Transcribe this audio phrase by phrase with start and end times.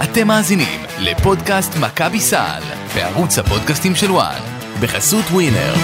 [0.00, 2.62] אתם מאזינים לפודקאסט מכבי סל
[2.94, 4.40] בערוץ הפודקאסטים של וואן
[4.80, 5.74] בחסות ווינר.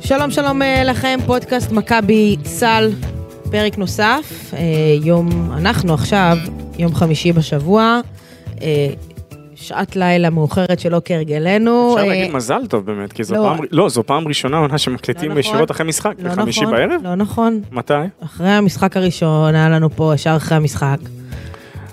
[0.00, 2.90] שלום שלום אה, לכם, פודקאסט מכבי סל,
[3.50, 4.54] פרק נוסף.
[4.54, 4.58] אה,
[5.02, 6.36] יום, אנחנו עכשיו,
[6.78, 8.00] יום חמישי בשבוע,
[8.62, 8.88] אה,
[9.60, 11.94] שעת לילה מאוחרת שלא כהרגלנו.
[11.94, 13.42] אפשר אה, להגיד מזל טוב באמת, כי זו לא.
[13.42, 15.38] פעם, לא, זו פעם ראשונה עונה שמקליטים לא נכון.
[15.38, 17.00] ישירות אחרי משחק, לא בחמישי נכון, בערב?
[17.04, 17.60] לא נכון.
[17.72, 17.94] מתי?
[18.24, 20.98] אחרי המשחק הראשון, היה לנו פה ישר אחרי המשחק.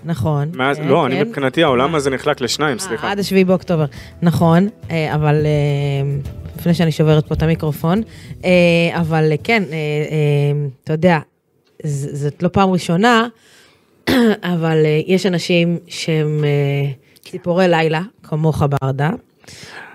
[0.05, 0.51] נכון.
[0.53, 1.27] מאז, אה, לא, אני כן.
[1.27, 3.11] מבחינתי העולם הזה נחלק לשניים, אה, סליחה.
[3.11, 3.85] עד השביעי באוקטובר,
[4.21, 6.15] נכון, אה, אבל אה,
[6.59, 8.01] לפני שאני שוברת פה את המיקרופון,
[8.45, 8.49] אה,
[8.93, 11.19] אבל אה, כן, אה, אה, אתה יודע,
[11.83, 13.27] זאת לא פעם ראשונה,
[14.53, 16.91] אבל אה, יש אנשים שהם אה,
[17.31, 19.09] ציפורי לילה, כמוך ברדה,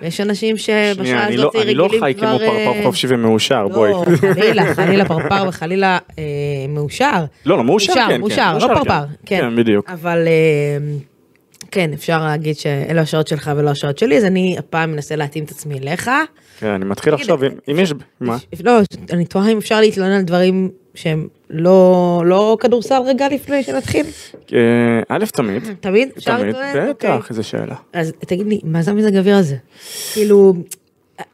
[0.03, 2.29] ויש אנשים שבשעה שנייה, אני לא- הזאת אני לא רגילים חי כבר...
[2.29, 3.91] כמו פרפר אה, חופשי ומאושר, בואי.
[3.91, 6.25] לא, חלילה, חלילה פרפר וחלילה אה,
[6.69, 7.25] מאושר.
[7.47, 8.21] לא, לא, מאושר, כן, כן.
[8.21, 9.41] מאושר, לא פרפר, כן.
[9.41, 9.91] כן, בדיוק.
[9.91, 10.95] אבל אה,
[11.71, 15.51] כן, אפשר להגיד שאלה השעות שלך ולא השעות שלי, אז אני הפעם מנסה להתאים את
[15.51, 16.11] עצמי אליך.
[16.59, 17.39] כן, אני מתחיל עכשיו,
[17.71, 18.37] אם יש, מה?
[18.65, 18.73] לא,
[19.13, 24.07] אני תוהה אם אפשר להתלונן על דברים שהם לא לא כדורסל רגע לפני שנתחיל.
[24.53, 24.59] אה,
[25.09, 26.09] א', תמיד, תמיד?
[26.19, 26.89] אפשר תמיד, להתלונן?
[26.89, 27.17] אוקיי.
[27.17, 27.75] בטח, איזה שאלה.
[27.93, 29.57] אז תגיד לי, מה זה המזג האוויר הזה?
[30.13, 30.55] כאילו,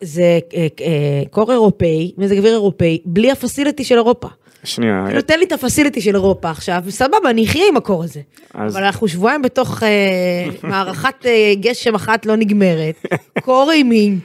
[0.01, 0.23] זה
[0.55, 4.29] אה, אה, קור אירופאי, מזג אוויר אירופאי, בלי הפסיליטי של אירופה.
[4.65, 8.21] שנייה, כאילו תן לי את הפסיליטי של אירופה עכשיו, וסבבה, אני אחיה עם הקור הזה.
[8.55, 9.89] אז- אבל אנחנו שבועיים בתוך אה,
[10.71, 12.95] מערכת אה, גשם אחת לא נגמרת,
[13.43, 14.19] קור אימים.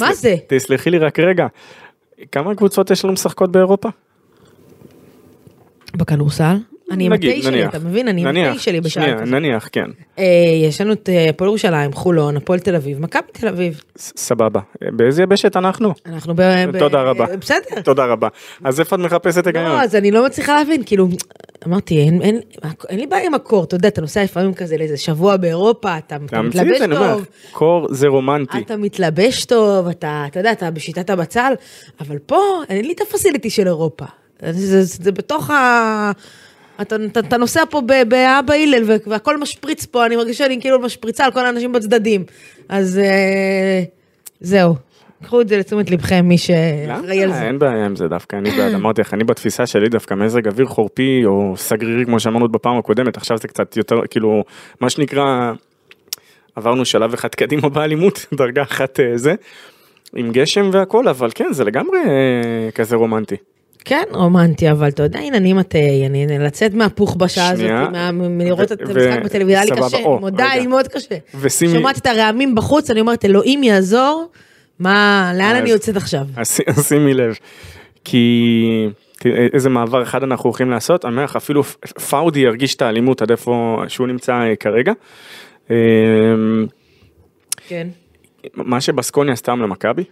[0.00, 0.34] מה זה?
[0.46, 1.46] תסלחי לי רק רגע,
[2.32, 3.88] כמה קבוצות יש לנו משחקות באירופה?
[5.96, 6.56] בכדורסל?
[6.90, 7.64] אני עם התה שלי.
[7.64, 8.08] אתה מבין?
[8.08, 9.34] אני עם התה שלי בשעה כזאת.
[9.34, 9.90] נניח, כן.
[10.18, 10.24] אה,
[10.68, 13.80] יש לנו את אה, הפועל ירושלים, חולון, הפועל תל אביב, מכבי תל אביב.
[13.96, 14.60] סבבה.
[14.80, 15.92] באיזה יבשת אנחנו?
[16.06, 16.42] אנחנו ב...
[16.78, 17.26] תודה רבה.
[17.30, 17.80] אה, בסדר.
[17.84, 18.28] תודה רבה.
[18.64, 19.64] אז איפה את מחפשת היגיון?
[19.64, 21.08] לא, אז אני לא מצליחה להבין, כאילו,
[21.66, 22.40] אמרתי, אין,
[22.90, 26.78] לי בעיה עם הקור, אתה יודע, אתה נוסע לפעמים כזה לאיזה שבוע באירופה, אתה, מתלבש
[26.94, 28.58] טוב, קור זה רומנטי.
[28.58, 31.52] אתה מתלבש טוב, אתה, אתה יודע, אתה בשיטת הבצל,
[32.00, 34.04] אבל פה אין לי את הפסיליטי של אירופה.
[34.42, 36.12] זה, זה, זה בתוך ה...
[36.82, 41.24] אתה, אתה, אתה נוסע פה באבא הלל והכל משפריץ פה, אני מרגישה שאני כאילו משפריצה
[41.24, 42.24] על כל האנשים בצדדים.
[42.68, 43.82] אז אה,
[44.40, 44.74] זהו,
[45.22, 47.32] קחו את זה לתשומת לבכם, מי שאחראי על?
[47.32, 47.42] זה.
[47.42, 50.66] אין בעיה עם זה דווקא, אני בעד, אמרתי לך, אני בתפיסה שלי דווקא מזג אוויר
[50.66, 54.44] חורפי או סגרירי כמו שאמרנו בפעם הקודמת, עכשיו זה קצת יותר, כאילו,
[54.80, 55.52] מה שנקרא,
[56.56, 59.34] עברנו שלב אחד קדימה באלימות, דרגה אחת אה, זה,
[60.16, 63.36] עם גשם והכל, אבל כן, זה לגמרי אה, כזה רומנטי.
[63.84, 67.70] כן, רומנטי, אבל אתה יודע, הנה, אני מטה, אני לצאת מהפוך בשעה הזאת,
[68.12, 70.50] מלראות את המשחק בטלוויזיה, היה לי קשה, אני מודה.
[70.50, 71.14] היה לי מאוד קשה.
[71.74, 74.30] שומעת את הרעמים בחוץ, אני אומרת, אלוהים יעזור,
[74.78, 76.26] מה, לאן אני יוצאת עכשיו?
[76.36, 77.34] אז שימי לב,
[78.04, 78.88] כי
[79.24, 81.62] איזה מעבר אחד אנחנו הולכים לעשות, אני אומר לך, אפילו
[82.10, 84.92] פאודי ירגיש את האלימות עד איפה שהוא נמצא אה, כרגע.
[87.68, 87.88] כן.
[88.54, 90.04] מה שבסקוניה עשתה למכבי,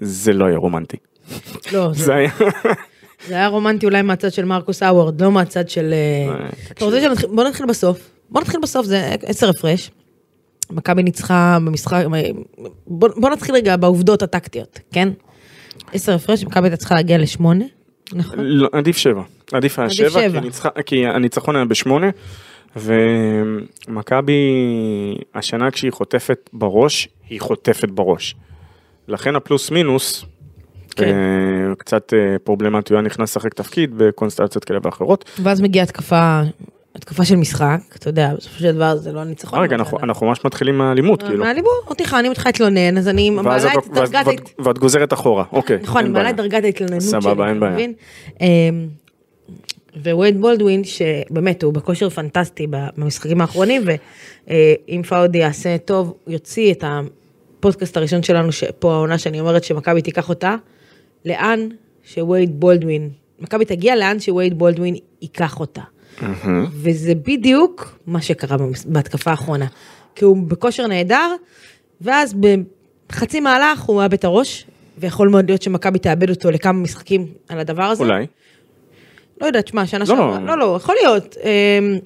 [0.00, 0.96] זה לא היה רומנטי.
[1.72, 2.30] לא, זה- היה...
[3.26, 5.92] זה היה רומנטי אולי מהצד של מרקוס האוורד, לא מהצד של...
[5.92, 8.10] אה, אה, אתה רוצה שנתחיל, בוא נתחיל בסוף.
[8.30, 9.90] בוא נתחיל בסוף, זה עשר הפרש.
[10.70, 12.04] מכבי ניצחה במשחק,
[12.86, 15.08] בוא, בוא נתחיל רגע בעובדות הטקטיות, כן?
[15.92, 17.64] עשר הפרש, מכבי הייתה צריכה להגיע לשמונה,
[18.12, 18.38] נכון?
[18.40, 19.22] לא, עדיף שבע.
[19.52, 20.40] עדיף היה שבע, שבע.
[20.40, 22.10] כי ניצחה- כי הניצחון היה בשמונה,
[22.76, 24.34] ומכבי
[25.34, 28.34] השנה כשהיא חוטפת בראש, היא חוטפת בראש.
[29.08, 30.24] לכן הפלוס מינוס,
[30.96, 31.04] כן.
[31.68, 35.30] אה, קצת אה, פרובלמטי, הוא היה נכנס לשחק תפקיד בקונסטלציות כאלה ואחרות.
[35.42, 36.40] ואז מגיעה התקפה,
[36.94, 39.60] התקפה של משחק, אתה יודע, בסופו של דבר זה לא ניצחון.
[39.62, 41.44] רגע, אנחנו אנחנו ממש מתחילים מהאלימות, כאילו.
[41.44, 44.26] מהליבור, אותי אני מתחילה להתלונן, אז אני מעלה את- דרגת...
[44.58, 45.78] ואת- גוזרת אחורה, אוקיי.
[45.82, 46.30] נכון, אני מעלה.
[46.30, 47.86] את דרגת ההתלוננות שלי, סבבה, אין בעיה.
[48.40, 48.46] אמ,
[50.04, 53.82] ווייד בולדווין, שבאמת הוא בכושר פנטסטי במשחקים האחרונים,
[54.48, 58.48] ואם פאודי יעשה טוב, יוציא את הפודקאסט הראשון שלנו,
[58.78, 60.54] פה העונה שאני אומרת שמכבי תיקח אותה,
[61.24, 61.68] לאן
[62.04, 65.82] שווייד בולדווין, מכבי תגיע לאן שווייד בולדווין ייקח אותה.
[66.72, 68.56] וזה בדיוק מה שקרה
[68.86, 69.66] בהתקפה האחרונה.
[70.14, 71.34] כי הוא בכושר נהדר,
[72.00, 72.34] ואז
[73.08, 74.66] בחצי מהלך הוא מאבד את הראש,
[74.98, 78.04] ויכול מאוד להיות שמכבי תאבד אותו לכמה משחקים על הדבר הזה.
[78.04, 78.26] אולי.
[79.40, 80.46] לא יודעת, שמע, שנה לא, שעברה, לא.
[80.46, 81.36] לא, לא, יכול להיות.
[81.44, 81.98] אמ,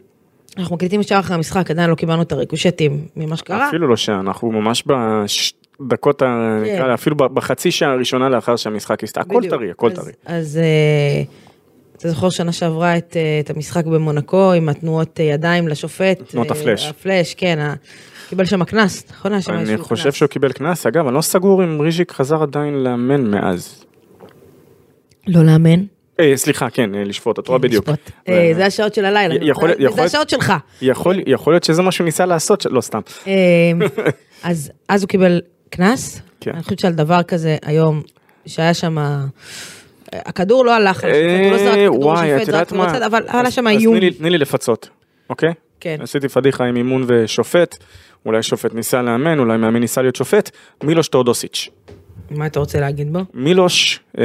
[0.58, 3.68] אנחנו מקליטים ישר אחרי המשחק, עדיין לא קיבלנו את הריקושטים ממה שקרה.
[3.68, 4.84] אפילו לא שעה, אנחנו ממש
[5.80, 6.90] בדקות, ה- כן.
[6.90, 9.54] אפילו בחצי שעה הראשונה לאחר שהמשחק הסתיים, הכל בדיוק.
[9.54, 10.12] טרי, הכל טרי.
[10.26, 11.22] אז אה,
[11.96, 16.22] אתה זוכר שנה שעברה את, אה, את המשחק במונקו עם התנועות אה, ידיים לשופט?
[16.30, 16.88] תנועות אה, הפלאש.
[16.88, 17.74] הפלאש, כן.
[18.28, 19.32] קיבל שם קנס, נכון?
[19.32, 20.14] היה שם אני איזשהו חושב קנס.
[20.14, 23.84] שהוא קיבל קנס, אגב, אני לא סגור אם ריז'יק חזר עדיין לאמן מאז.
[25.26, 25.80] לא לאמן.
[26.20, 27.88] אה, סליחה, כן, אה, לשפוט, את רואה בדיוק.
[27.88, 28.10] לשפוט.
[28.28, 29.34] אה, זה השעות של הלילה.
[29.34, 30.52] י- אני- יכול- יכול- זה השעות שלך.
[30.82, 33.00] יכול יכול להיות שזה מה שהוא ניסה לעשות, לא סתם.
[33.26, 33.32] אה,
[34.42, 36.22] אז אז הוא קיבל קנס.
[36.40, 36.50] כן.
[36.54, 38.02] אני חושבת שעל דבר כזה היום,
[38.46, 38.96] שהיה שם...
[40.12, 42.86] הכדור לא הלך על השופט, הוא לא זרק אה, כדור את זרק מה?
[42.86, 43.94] לצד, אבל היה אז- שם אז איום.
[43.96, 44.88] לי- תני לי לפצות,
[45.30, 45.52] אוקיי?
[45.80, 45.96] כן.
[46.02, 47.76] עשיתי פדיחה עם אימון ושופט,
[48.26, 50.50] אולי שופט ניסה לאמן, אולי מאמן ניסה להיות שופט,
[50.84, 51.68] מילוש טורדוסיץ'.
[52.30, 53.18] מה אתה רוצה להגיד בו?
[53.34, 54.24] מילוש אה,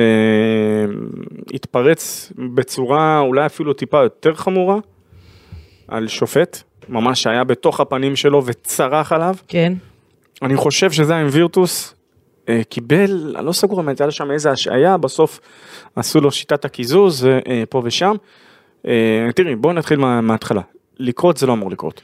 [1.53, 4.77] התפרץ בצורה אולי אפילו טיפה יותר חמורה
[5.88, 9.35] על שופט, ממש היה בתוך הפנים שלו וצרח עליו.
[9.47, 9.74] כן.
[10.41, 11.95] אני חושב שזה היה עם וירטוס,
[12.50, 15.39] אה, קיבל, אני לא סגור אם הייתה שם איזה השעיה, בסוף
[15.95, 18.15] עשו לו שיטת הקיזוז אה, פה ושם.
[18.88, 20.62] אה, תראי, בואו נתחיל מה, מההתחלה.
[21.00, 22.01] לקרות זה לא אמור לקרות.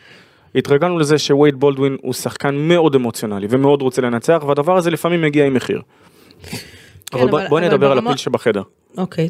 [0.56, 5.46] התרגלנו לזה שווייד בולדווין הוא שחקן מאוד אמוציונלי ומאוד רוצה לנצח, והדבר הזה לפעמים מגיע
[5.46, 5.82] עם מחיר.
[6.42, 6.58] כן,
[7.14, 8.62] אבל אבל- בואי נדבר על הפיל שבחדר.
[8.98, 9.30] אוקיי.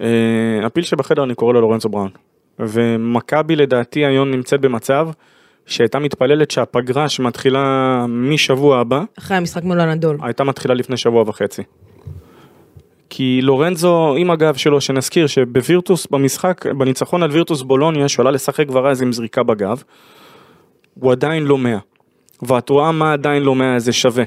[0.00, 2.10] אה, הפיל שבחדר אני קורא לו לורנצו בראון.
[2.58, 5.08] ומכבי לדעתי היום נמצאת במצב
[5.66, 7.64] שהייתה מתפללת שהפגרה שמתחילה
[8.08, 10.18] משבוע הבא, אחרי המשחק מול הנדול.
[10.22, 11.62] הייתה מתחילה לפני שבוע וחצי.
[13.10, 18.68] כי לורנזו עם הגב שלו, שנזכיר שבווירטוס במשחק, בניצחון על וירטוס בולוניה, שהוא עלה לשחק
[18.68, 19.82] כבר אז עם זריקה בגב,
[20.94, 21.78] הוא עדיין לא 100.
[22.42, 24.24] ואת רואה מה עדיין לא 100 זה שווה.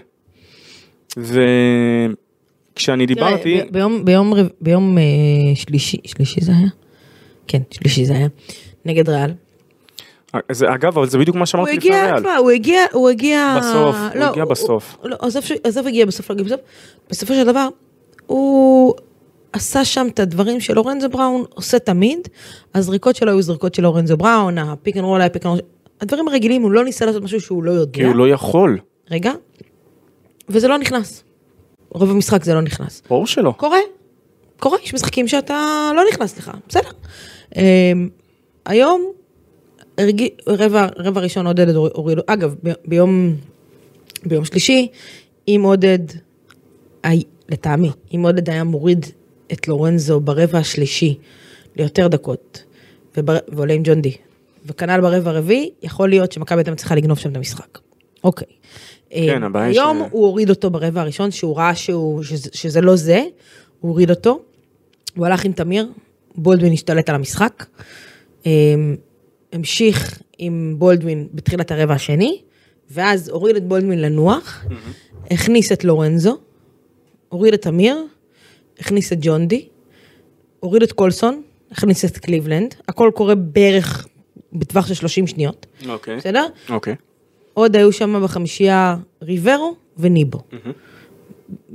[1.18, 5.04] וכשאני דיברתי, תראה, ביום, ביום, רב- ביום אה,
[5.56, 6.68] שלישי, שלישי זה היה?
[7.48, 8.28] כן, שלישי זה היה.
[8.86, 9.32] נגד ריאל.
[10.52, 12.18] זה, אגב, אבל זה בדיוק מה הוא שאמרתי לפני ריאל.
[12.20, 13.56] תשמע, הוא הגיע, הוא הגיע...
[13.60, 14.98] בסוף, הוא לא, הגיע בסוף.
[15.02, 16.60] הוא- לא, עזוב, ש- עזוב הגיע בסוף, לא הגיע בסוף.
[17.10, 17.68] בסופו של דבר,
[18.28, 18.94] הוא
[19.54, 22.20] עשה שם את הדברים שלורנזו בראון עושה תמיד.
[22.76, 25.60] הזריקות שלו היו זריקות של לורנזו בראון, הפיק אנד רול היה פיק אנד רול.
[26.02, 27.92] הדברים הרגילים, הוא לא ניסה לעשות משהו שהוא לא יודע.
[27.94, 28.80] כי הוא לא יכול.
[29.12, 29.32] רגע.
[30.50, 31.24] וזה לא נכנס.
[31.90, 33.02] רוב המשחק זה לא נכנס.
[33.10, 33.54] ברור שלא.
[33.58, 33.78] קורה,
[34.60, 35.56] קורה, יש משחקים שאתה
[35.96, 36.90] לא נכנס לך, בסדר.
[37.56, 38.10] אמ,
[38.66, 39.06] היום,
[39.98, 43.36] הרגיע, רבע, רבע ראשון עודד הורידו, אגב, ב- ביום,
[44.26, 44.88] ביום שלישי,
[45.48, 46.00] אם עודד,
[47.04, 49.06] הי- לטעמי, אם עודד היה מוריד
[49.54, 51.18] את לורנזו ברבע השלישי
[51.76, 52.64] ליותר דקות,
[53.18, 54.14] ובר- ועולה עם ג'ון די,
[54.66, 57.80] וכנ"ל ברבע הרביעי, יכול להיות שמכבי הייתה מצליחה לגנוב שם את המשחק.
[58.24, 58.48] אוקיי.
[59.10, 62.82] כן, אמ, הבעיה היום ש- הוא הוריד אותו ברבע הראשון, שהוא ראה שהוא, שזה, שזה
[62.82, 63.24] לא זה,
[63.80, 64.40] הוא הוריד אותו.
[65.16, 65.88] הוא הלך עם תמיר,
[66.36, 67.66] בולדווין השתלט על המשחק.
[69.56, 72.42] המשיך עם בולדווין בתחילת הרבע השני,
[72.92, 74.66] ואז הוריד את בולדווין לנוח,
[75.32, 76.38] הכניס את לורנזו,
[77.30, 77.98] הוריד את תמיר,
[78.80, 79.68] הכניס את ג'ון די,
[80.60, 81.42] הוריד את קולסון,
[81.72, 84.08] הכניס את קליבלנד, הכל קורה בערך
[84.54, 86.18] בטווח של 30 שניות, אוקיי.
[86.18, 86.46] בסדר?
[86.70, 86.96] אוקיי.
[87.54, 90.40] עוד היו שם בחמישייה ריברו וניבו.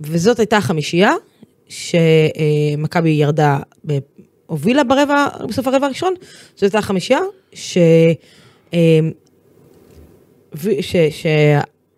[0.00, 1.12] וזאת הייתה החמישייה
[1.68, 3.58] שמכבי ירדה,
[4.46, 6.14] הובילה ברבע, בסוף הרבע הראשון,
[6.54, 7.20] זאת הייתה החמישייה
[7.52, 7.78] ש...
[8.72, 9.10] אמ,
[10.80, 10.96] ש-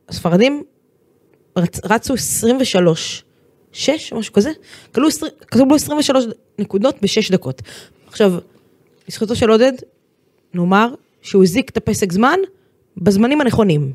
[0.09, 0.63] שהספרדים
[1.59, 3.25] רצ, רצו 23,
[3.73, 4.51] 6 או משהו כזה,
[4.95, 6.25] כלו 20 קיבלו 23
[6.59, 7.63] נקודות בשש דקות.
[8.09, 8.33] עכשיו,
[9.09, 9.73] לזכותו של עודד,
[10.55, 12.39] נאמר שהוא הזיק את הפסק זמן
[12.97, 13.93] בזמנים הנכונים,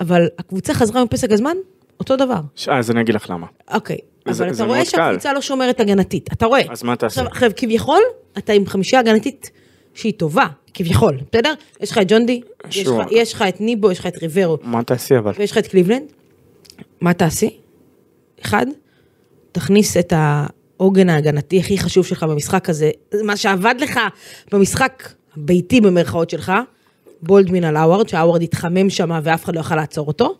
[0.00, 1.56] אבל הקבוצה חזרה מפסק הזמן,
[2.00, 2.40] אותו דבר.
[2.56, 3.46] ש- אז אני אגיד לך למה.
[3.74, 3.96] אוקיי,
[4.30, 4.96] זה- אבל זה אתה רואה מאוד קל.
[4.96, 6.62] שהקבוצה לא שומרת הגנתית, אתה רואה.
[6.70, 7.20] אז מה תעשה?
[7.20, 8.00] עכשיו, עכשיו, כביכול,
[8.38, 9.50] אתה עם חמישייה הגנתית
[9.94, 11.52] שהיא טובה, כביכול, בסדר?
[11.80, 12.40] יש לך את ג'ון די,
[13.10, 13.34] יש.
[13.34, 15.32] לך- את ניבו, יש לך את ריברו, מה תעשי אבל?
[15.38, 16.06] ויש לך את קליבלנד.
[17.00, 17.56] מה תעשי?
[18.44, 18.66] אחד,
[19.52, 22.90] תכניס את העוגן ההגנתי הכי חשוב שלך במשחק הזה,
[23.24, 24.00] מה שעבד לך
[24.52, 26.52] במשחק הביתי במרכאות שלך,
[27.22, 30.34] בולדמין על האווארד, שהאווארד התחמם שם ואף אחד לא יכל לעצור אותו.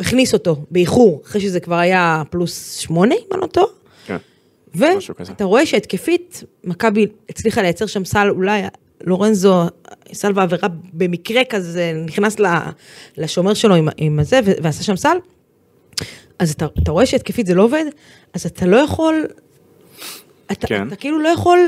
[0.00, 3.66] הכניס אותו באיחור, אחרי שזה כבר היה פלוס שמונה, אם אני לא טועה.
[4.06, 4.16] כן.
[4.74, 8.62] ואתה רואה שהתקפית, מכבי הצליחה לייצר שם סל, אולי
[9.04, 9.64] לורנזו,
[10.12, 12.36] סל ועבירה במקרה כזה, נכנס
[13.16, 15.16] לשומר שלו עם, עם הזה, ועשה שם סל.
[16.38, 17.84] אז אתה, אתה רואה שהתקפית זה לא עובד,
[18.34, 19.26] אז אתה לא יכול,
[20.52, 20.88] אתה, כן.
[20.88, 21.58] אתה כאילו לא יכול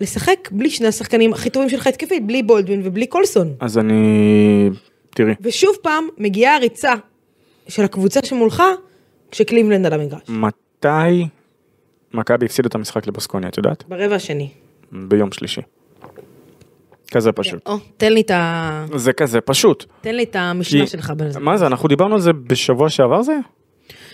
[0.00, 3.54] לשחק בלי שני השחקנים הכי טובים שלך התקפית, בלי בולדווין ובלי קולסון.
[3.60, 4.70] אז אני...
[5.10, 6.92] תראי, ושוב פעם, מגיעה הריצה
[7.68, 8.62] של הקבוצה שמולך,
[9.30, 10.22] כשקליבלנד על המגרש.
[10.28, 11.26] מתי
[12.14, 13.84] מכבי הפסיד את המשחק לבסקוניה, את יודעת?
[13.88, 14.48] ברבע השני.
[14.92, 15.60] ביום שלישי.
[17.10, 17.66] כזה פשוט.
[17.66, 18.84] או, תן לי את ה...
[18.94, 19.84] זה כזה פשוט.
[20.00, 21.40] תן לי את המשנה שלך בזה.
[21.40, 23.36] מה זה, אנחנו דיברנו על זה בשבוע שעבר זה?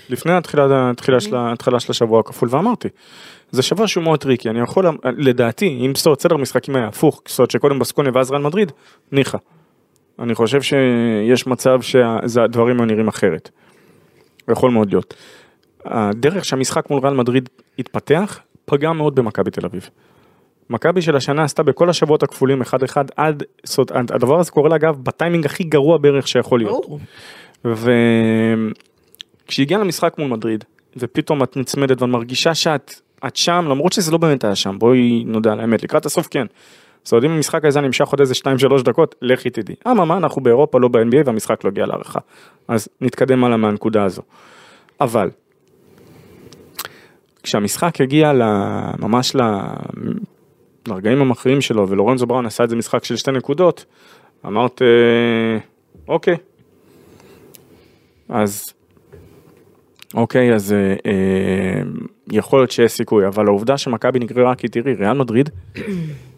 [0.09, 2.89] לפני התחילה, התחילה של, ההתחלה של השבוע הכפול ואמרתי.
[3.51, 7.51] זה שבוע שהוא מאוד טריקי, אני יכול, לדעתי, אם בסדר סדר המשחקים היה הפוך, אומרת
[7.51, 8.73] שקודם בסקוניה ואז ריאל מדריד,
[9.13, 9.39] ניחא.
[10.19, 13.51] אני חושב שיש מצב שהדברים היו נראים אחרת.
[14.51, 15.15] יכול מאוד להיות.
[15.85, 17.49] הדרך שהמשחק מול ריאל מדריד
[17.79, 19.91] התפתח, פגע מאוד במכבי תל אביב.
[20.71, 24.69] מכבי של השנה עשתה בכל השבועות הכפולים אחד אחד עד, זאת אומרת, הדבר הזה קורה
[24.69, 26.87] לה אגב בטיימינג הכי גרוע בערך שיכול להיות.
[29.47, 30.65] וכשהגיעה למשחק מול מדריד,
[30.97, 32.95] ופתאום את נצמדת ואת מרגישה שאת
[33.27, 36.47] את שם, למרות שזה לא באמת היה שם, בואי נודה על האמת, לקראת הסוף כן.
[37.03, 38.35] זאת אומרת, אם המשחק הזה נמשך עוד איזה
[38.79, 39.75] 2-3 דקות, לכי תדעי.
[39.91, 42.19] אממה, אנחנו באירופה, לא ב-NBA, והמשחק לא הגיע להערכה.
[42.69, 44.23] אז נתקדם הלאה מהנקודה הזו.
[45.01, 45.31] אבל,
[47.43, 48.33] כשהמשחק הגיע
[48.99, 49.41] ממש ל-
[50.89, 53.85] לרגעים המכריעים שלו, ולורנזו בראון עשה את זה משחק של שתי נקודות,
[54.47, 55.59] אמרת, אה,
[56.09, 56.37] אוקיי.
[58.29, 58.65] אז
[60.15, 61.83] אוקיי, אז אה, אה,
[62.33, 65.51] יכול להיות שיש סיכוי, אבל העובדה שמכבי נגררה, כי תראי, ריאל מדריד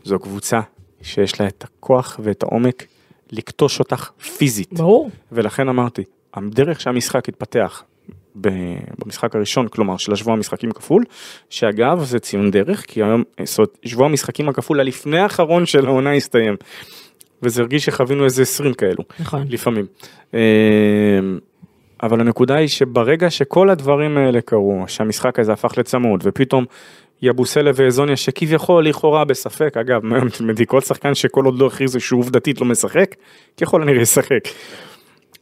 [0.04, 0.60] זו קבוצה
[1.02, 2.86] שיש לה את הכוח ואת העומק
[3.30, 4.72] לכתוש אותך פיזית.
[4.72, 5.10] ברור.
[5.32, 7.82] ולכן אמרתי, הדרך שהמשחק התפתח
[8.40, 11.04] במשחק הראשון, כלומר של השבוע המשחקים כפול,
[11.50, 16.12] שאגב זה ציון דרך, כי היום, זאת אומרת, שבוע המשחקים הכפול הלפני האחרון של העונה
[16.12, 16.56] הסתיים.
[17.42, 19.04] וזה הרגיש שחווינו איזה 20 כאלו.
[19.20, 19.44] נכון.
[19.48, 19.86] לפעמים.
[20.34, 20.40] אה,
[22.02, 26.64] אבל הנקודה היא שברגע שכל הדברים האלה קרו, שהמשחק הזה הפך לצמוד, ופתאום
[27.22, 30.02] יבוסלה ואזוניה שכביכול לכאורה בספק, אגב,
[30.36, 33.14] תלמדי כל שחקן שכל עוד לא הכריזו שהוא עובדתית לא משחק,
[33.60, 34.40] ככל הנראה ישחק.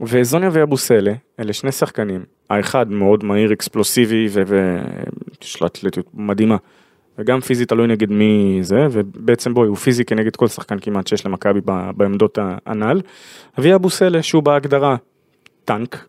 [0.01, 6.57] ואזוניה ויבוסלה, אלה שני שחקנים, האחד מאוד מהיר, אקספלוסיבי ויש לו אתלטיות מדהימה.
[7.19, 11.27] וגם פיזית תלוי נגד מי זה, ובעצם בואי, הוא פיזי כנגד כל שחקן כמעט שיש
[11.27, 11.61] למכבי
[11.97, 13.01] בעמדות הנ"ל.
[13.59, 14.97] ואבוסלה שהוא בהגדרה
[15.65, 16.07] טנק,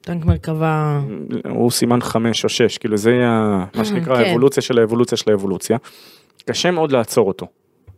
[0.00, 1.00] טנק מרכבה,
[1.48, 4.24] הוא סימן חמש או שש, כאילו זה ה- מה שנקרא כן.
[4.24, 5.76] האבולוציה של האבולוציה של האבולוציה.
[6.46, 7.46] קשה מאוד לעצור אותו,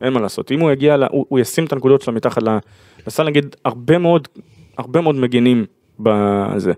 [0.01, 0.53] אין מה לעשות.
[0.53, 2.43] אם הוא יגיע, ל- הוא, הוא ישים את הנקודות שלו מתחת
[3.07, 4.29] לסל, נגיד הרבה מאוד,
[4.79, 5.65] הרבה מאוד מגנים
[6.01, 6.73] בזה,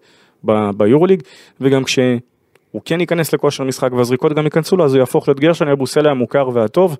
[0.44, 1.22] ב- ביורוליג,
[1.60, 5.68] וגם כשהוא כן ייכנס לכושר משחק והזריקות גם ייכנסו לו, אז הוא יהפוך להיות גרשון
[5.68, 6.96] אבוסלה המוכר והטוב,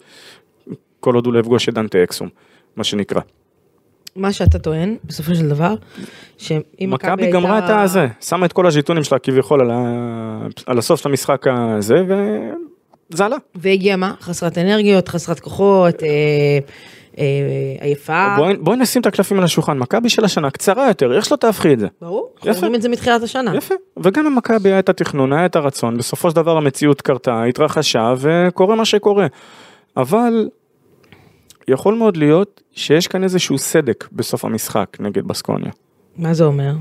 [1.01, 2.29] כל עוד הוא לא יפגוש את דנטה אקסום,
[2.77, 3.21] מה שנקרא.
[4.17, 5.75] מה שאתה טוען, בסופו של דבר,
[6.39, 10.47] שאם מכבי גמרה את הזה, שמה את כל הז'יטונים שלה כביכול על, ה...
[10.67, 11.95] על הסוף של המשחק הזה,
[13.11, 13.37] וזה עלה.
[13.55, 14.15] והגיעה מה?
[14.21, 16.09] חסרת אנרגיות, חסרת כוחות, אה,
[17.81, 18.35] עייפה.
[18.37, 21.73] בואי, בואי נשים את הקלפים על השולחן, מכבי של השנה קצרה יותר, איך שלא תהפכי
[21.73, 21.87] את זה.
[22.01, 22.61] ברור, אנחנו.
[22.61, 23.57] רואים את זה מתחילת השנה.
[23.57, 28.15] יפה, וגם במכבי היה את התכנון, היה את הרצון, בסופו של דבר המציאות קרתה, התרחשה
[28.19, 29.27] וקורה מה שקורה.
[29.97, 30.49] אבל
[31.69, 35.71] יכול מאוד להיות שיש כאן איזשהו סדק בסוף המשחק נגד בסקוניה.
[36.17, 36.73] מה זה אומר?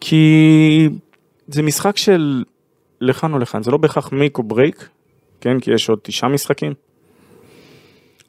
[0.00, 0.88] כי
[1.48, 2.44] זה משחק של
[3.00, 4.84] לכאן או לכאן, זה לא בהכרח make או break,
[5.40, 6.74] כן, כי יש עוד תשעה משחקים.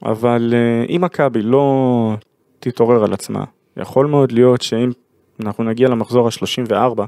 [0.04, 2.14] אבל אה, אם מכבי לא
[2.60, 3.44] תתעורר על עצמה,
[3.78, 4.92] יכול מאוד להיות שאם
[5.44, 7.02] אנחנו נגיע למחזור ה-34,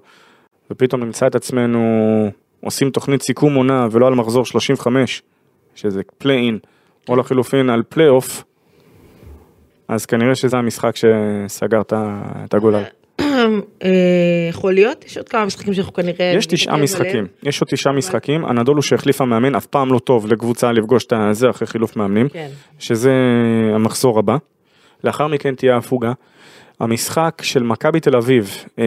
[0.72, 1.80] ופתאום נמצא את עצמנו
[2.64, 5.22] עושים תוכנית סיכום עונה ולא על מחזור 35,
[5.76, 6.60] שזה פליי-אין,
[7.10, 8.44] או לחילופין על פליי-אוף,
[9.88, 12.84] אז כנראה שזה המשחק שסגר את הגולל.
[13.22, 13.90] אה,
[14.50, 16.34] יכול להיות, יש עוד כמה משחקים שאנחנו כנראה...
[16.38, 17.28] יש תשעה משחקים.
[17.44, 21.50] יש עוד תשעה משחקים, אנדולו שהחליף המאמן, אף פעם לא טוב לקבוצה לפגוש את הזה
[21.50, 22.50] אחרי חילוף מאמנים, כן.
[22.80, 23.12] שזה
[23.76, 24.38] המחזור הבא.
[25.04, 26.12] לאחר מכן תהיה הפוגה.
[26.80, 28.86] המשחק של מכבי תל אביב, אה,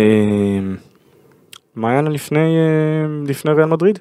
[1.74, 3.98] מה היה לה לפני, אה, לפני ריאל מדריד?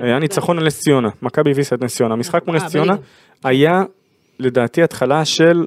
[0.00, 2.14] היה ניצחון על נס ציונה, מכבי הביסה את נס ציונה.
[2.14, 2.96] המשחק מול נס ציונה.
[3.44, 3.82] היה
[4.38, 5.64] לדעתי התחלה של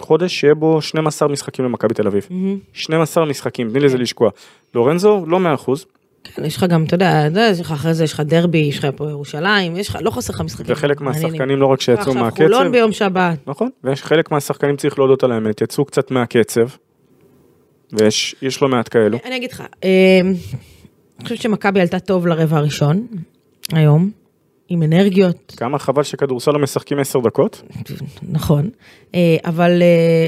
[0.00, 2.26] חודש שיהיה בו 12 משחקים למכבי תל אביב.
[2.30, 2.58] מהמם.
[2.72, 4.30] 12 משחקים, תני לזה לשקוע.
[4.74, 5.84] לורנזו לא 100%,
[6.34, 8.86] כן, יש לך גם, אתה יודע, יש לך אחרי זה, יש לך דרבי, יש לך
[8.96, 10.66] פה ירושלים, יש לך, לא חוסר לך משחקים.
[10.68, 11.00] וחלק.
[11.00, 13.38] מהשחקנים לא רק שיצאו עכשיו מהקצב, חולון ביום שבת.
[13.46, 16.68] נכון, ויש חלק מהשחקנים צריך להודות על האמת, יצאו קצת מהקצב,
[17.92, 19.18] ויש יש לא מעט כאלו.
[19.24, 20.20] אני אגיד לך, אה,
[21.18, 23.06] אני חושבת שמכבי עלתה טוב לרבע הראשון,
[23.72, 24.10] היום,
[24.68, 27.62] עם אנרגיות, כמה חבל שכדורסל לא משחקים 10 דקות,
[28.22, 28.70] נכון,
[29.14, 30.26] אה, אבל אה,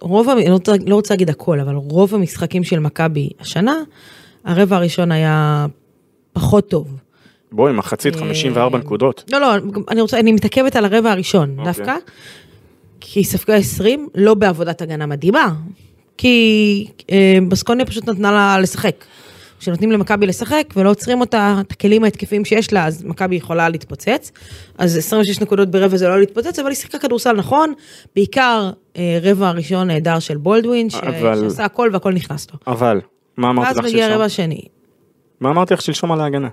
[0.00, 3.74] רוב, אני לא רוצה- לא רוצה להגיד הכל, אבל רוב המשחקים של מכבי השנה,
[4.44, 5.66] הרבע הראשון היה
[6.32, 6.88] פחות טוב.
[7.52, 9.24] בואי, מחצית אה, 54 נקודות.
[9.32, 9.54] לא, לא,
[9.90, 11.64] אני רוצה, אני מתעכבת על הרבע הראשון, אוקיי.
[11.64, 11.96] דווקא,
[13.00, 15.54] כי ספגה 20, לא בעבודת הגנה מדהימה,
[16.18, 19.04] כי אה, בסקוניה פשוט נתנה לה לשחק.
[19.58, 24.32] כשנותנים למכבי לשחק ולא עוצרים אותה, את הכלים ההתקפיים שיש לה, אז מכבי יכולה להתפוצץ.
[24.78, 27.72] אז 26 נקודות ברבע זה לא להתפוצץ, אבל היא שיחקה כדורסל נכון,
[28.16, 30.88] בעיקר אה, רבע הראשון נהדר של בולדווין.
[31.02, 32.58] אבל- שעשה הכל והכל נכנס לו.
[32.66, 33.00] אבל,
[33.36, 34.44] מה אמרתי ואז לך מגיע הרבע שלשום?
[34.50, 34.62] השני.
[35.40, 36.48] מה אמרתי לך שלשום על ההגנה?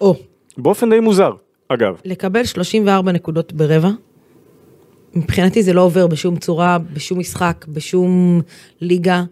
[0.00, 0.14] או,
[0.58, 1.30] באופן די מוזר,
[1.68, 1.94] אגב.
[2.04, 3.90] לקבל 34 נקודות ברבע,
[5.14, 8.40] מבחינתי זה לא עובר בשום צורה, בשום משחק, בשום
[8.80, 9.24] ליגה,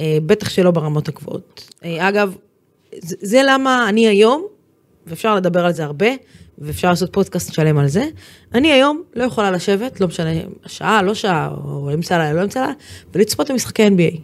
[0.00, 1.70] אה, בטח שלא ברמות הגבוהות.
[1.84, 2.34] אה, אגב,
[2.94, 4.46] זה, זה למה אני היום,
[5.06, 6.06] ואפשר לדבר על זה הרבה,
[6.58, 8.06] ואפשר לעשות פודקאסט שלם על זה,
[8.54, 10.30] אני היום לא יכולה לשבת, לא משנה,
[10.66, 12.74] שעה, לא שעה, או אמצע הלילה, לא אמצע הלילה,
[13.14, 14.18] ולצפות במשחקי NBA.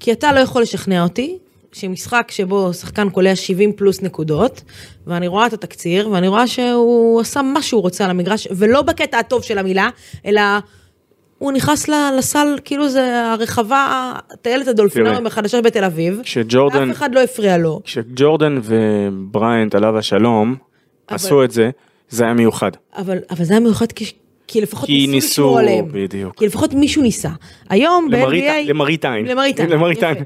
[0.00, 1.38] כי אתה לא יכול לשכנע אותי
[1.80, 4.62] שמשחק שבו שחקן קולע 70 פלוס נקודות,
[5.06, 9.18] ואני רואה את התקציר, ואני רואה שהוא עשה מה שהוא רוצה על המגרש, ולא בקטע
[9.18, 9.88] הטוב של המילה,
[10.26, 10.40] אלא
[11.38, 17.22] הוא נכנס לסל, כאילו זה הרחבה, טיילת הדולפינרים החדשה בתל אביב, כשג'ורדן- ואף אחד לא
[17.22, 17.80] הפריע לו.
[17.84, 20.54] כשג'ורדן ובריינט עליו השלום
[21.08, 21.70] אבל- עשו את זה,
[22.08, 22.70] זה היה מיוחד.
[22.96, 24.12] אבל, אבל זה היה מיוחד כי,
[24.46, 25.88] כי לפחות כי ניסו לשמור עליהם.
[25.92, 26.38] בדיוק.
[26.38, 27.30] כי לפחות מישהו ניסה.
[27.68, 28.16] היום ב-NBA...
[28.64, 29.26] למראית עין.
[29.26, 29.70] למראית עין.
[29.70, 30.06] למראית יפה.
[30.06, 30.16] עין.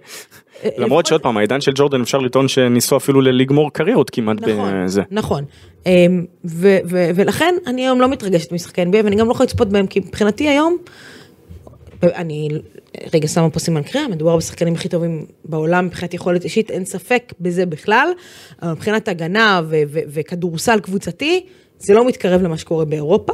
[0.65, 4.85] אה, למרות שעוד פעם, העידן של ג'ורדן אפשר לטעון שניסו אפילו לגמור קריירות כמעט נכון,
[4.85, 5.03] בזה.
[5.11, 5.45] נכון.
[6.45, 6.79] ו-
[7.15, 10.49] ולכן אני היום לא מתרגשת ממשחקי NBA ואני גם לא יכולה לצפות בהם כי מבחינתי
[10.49, 10.77] היום,
[12.03, 12.49] אני
[13.15, 17.33] רגע שמה פה סימן קריאה, מדובר בשחקנים הכי טובים בעולם מבחינת יכולת אישית, אין ספק
[17.41, 18.09] בזה בכלל,
[18.65, 21.45] מבחינת הגנה וכדורסל קבוצתי,
[21.79, 23.33] זה לא מתקרב למה שקורה באירופה.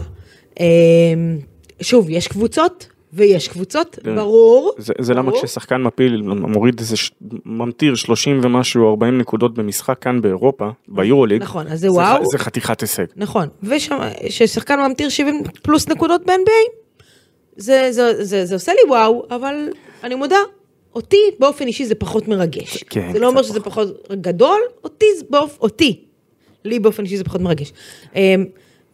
[0.61, 1.39] אמ,
[1.81, 4.17] שוב, יש קבוצות ויש קבוצות, כן.
[4.17, 4.73] ברור.
[4.79, 5.33] זה, זה למה.
[5.33, 7.11] כששחקן מפיל, מוריד איזה, ש-
[7.45, 11.43] ממטיר 30 ומשהו, 40 נקודות במשחק כאן באירופה, ביורוליג.
[11.43, 12.23] נכון, אז זה וואו.
[12.33, 13.05] זה חתיכת הישג.
[13.17, 16.71] נכון, וששחקן ממטיר 70 פלוס נקודות ב-NBA,
[17.57, 19.55] זה, זה, זה, זה עושה לי וואו, אבל
[20.05, 20.39] אני מודה,
[20.95, 22.83] אותי באופן אישי זה פחות מרגש.
[22.91, 26.01] כן, זה לא אומר שזה פחות גדול, אותי, באופ, אותי,
[26.65, 27.73] לי באופן אישי זה פחות מרגש.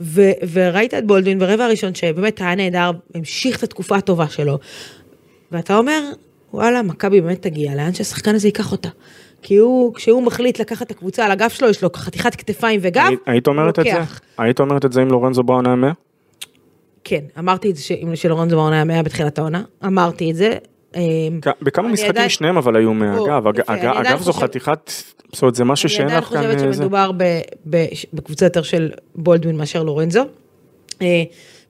[0.02, 0.20] ו,
[0.52, 4.58] וראית את בולדווין ברבע הראשון שבאמת היה נהדר, המשיך את התקופה הטובה שלו,
[5.52, 6.00] ואתה אומר,
[6.54, 8.88] וואלה, מכבי באמת תגיע, לאן שהשחקן הזה ייקח אותה.
[9.42, 13.02] כי הוא, כשהוא מחליט לקחת את הקבוצה על הגב שלו, יש לו חתיכת כתפיים וגב,
[13.08, 13.90] היית- היית אומרת את זה?
[13.92, 14.20] לוקח.
[14.38, 15.92] היית אומרת את זה אם לורנזו בראון היה 100?
[17.04, 17.82] כן, אמרתי את זה
[18.14, 20.56] שלורנזו בעונה היה 100 בתחילת העונה, אמרתי את זה.
[20.94, 24.32] אמ, כ- בכמה אני משחקים עדיין- שניהם אבל היו 100, או, אגב, אני עדיין זו
[24.32, 24.92] חתיכת,
[25.32, 26.74] זאת אומרת זה משהו אני שאין עדיין לך כאן, חושבת אה, זה.
[26.78, 30.22] שמדובר ב- ב- בקבוצה יותר של בולדווין מאשר לורנזו.
[31.02, 31.22] אה,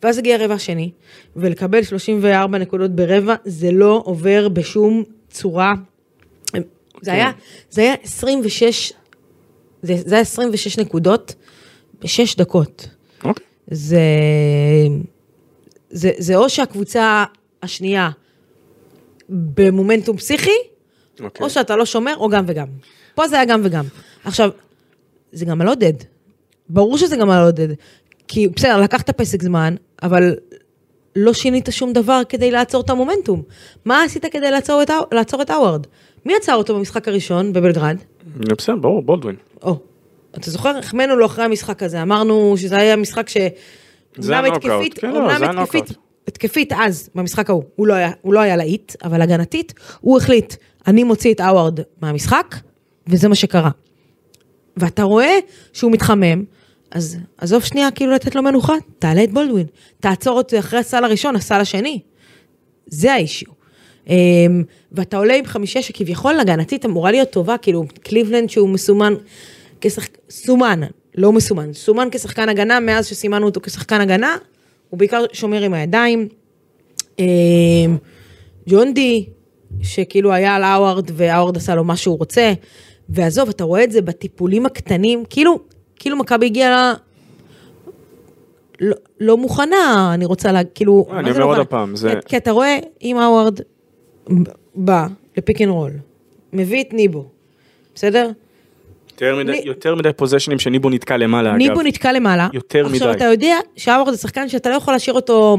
[0.03, 0.91] ואז הגיע הרבע השני,
[1.37, 5.73] ולקבל 34 נקודות ברבע, זה לא עובר בשום צורה.
[7.03, 7.31] זה היה,
[7.71, 8.93] זה היה 26,
[9.83, 11.35] זה, זה היה 26 נקודות
[12.01, 12.89] בשש דקות.
[13.25, 13.45] אוקיי.
[13.71, 14.01] זה,
[15.91, 17.25] זה, זה או שהקבוצה
[17.63, 18.11] השנייה
[19.33, 20.51] במומנטום פסיכי,
[21.21, 21.45] אוקיי.
[21.45, 22.67] או שאתה לא שומר, או גם וגם.
[23.15, 23.85] פה זה היה גם וגם.
[24.25, 24.51] עכשיו,
[25.33, 25.93] זה גם על עודד.
[26.69, 27.69] ברור שזה גם על עודד.
[28.29, 30.35] כי בסדר, לקחת פסק זמן, אבל
[31.17, 33.43] לא שינית שום דבר כדי לעצור את המומנטום.
[33.85, 35.87] מה עשית כדי לעצור את, לעצור את האווארד?
[36.25, 37.97] מי עצר אותו במשחק הראשון בבלגרד?
[38.37, 39.37] בסדר, ברור, בולדווין.
[39.63, 39.77] או,
[40.39, 43.37] אתה זוכר, החמאנו לו אחרי המשחק הזה, אמרנו שזה היה משחק ש...
[44.19, 46.12] זה אומנם הנוקאוט, כן, לא, אומנם זה התקפית, הנוקאוט.
[46.29, 50.55] התקפית אז, במשחק ההוא, הוא לא היה, הוא לא היה להיט, אבל הגנתית, הוא החליט,
[50.87, 52.57] אני מוציא את האווארד מהמשחק,
[53.07, 53.71] וזה מה שקרה.
[54.77, 55.35] ואתה רואה
[55.73, 56.45] שהוא מתחמם,
[56.91, 59.67] אז עזוב שנייה כאילו לתת לו מנוחה, תעלה את בולדווין,
[60.01, 62.01] תעצור אותו אחרי הסל הראשון, הסל השני.
[62.87, 63.49] זה ה issue.
[64.07, 64.11] Um,
[64.93, 69.15] ואתה עולה עם חמישה שכביכול הגנתית אמורה להיות טובה, כאילו קליבלנד שהוא מסומן
[69.81, 70.19] כשחק...
[70.31, 70.81] סומן,
[71.15, 74.37] לא מסומן, סומן כשחקן הגנה, מאז שסימנו אותו כשחקן הגנה,
[74.93, 76.29] הוא בעיקר שומר עם הידיים.
[77.17, 77.23] Um,
[78.69, 79.27] ג'ון די,
[79.83, 82.53] שכאילו היה על האווארד והאווארד עשה לו מה שהוא רוצה,
[83.09, 85.59] ועזוב, אתה רואה את זה בטיפולים הקטנים, כאילו,
[85.97, 86.95] כאילו מכבי הגיעה.
[88.81, 91.67] לא, לא מוכנה, אני רוצה לה, כאילו, אני מה זה אומר לא עוד?
[91.67, 93.61] הפעם, זה- כי, כי אתה רואה, אם האווארד
[94.75, 95.93] בא לפיק אנד רול,
[96.53, 97.25] מביא את ניבו,
[97.95, 98.31] בסדר?
[99.13, 101.59] יותר מדי- ני- יותר מדי פוזיישנים שניבו נתקע למעלה, אגב.
[101.59, 102.49] ניבו נתקע למעלה.
[102.53, 103.17] יותר עכשיו מדי.
[103.17, 105.59] אתה יודע שהאווארד זה שחקן שאתה לא יכול להשאיר אותו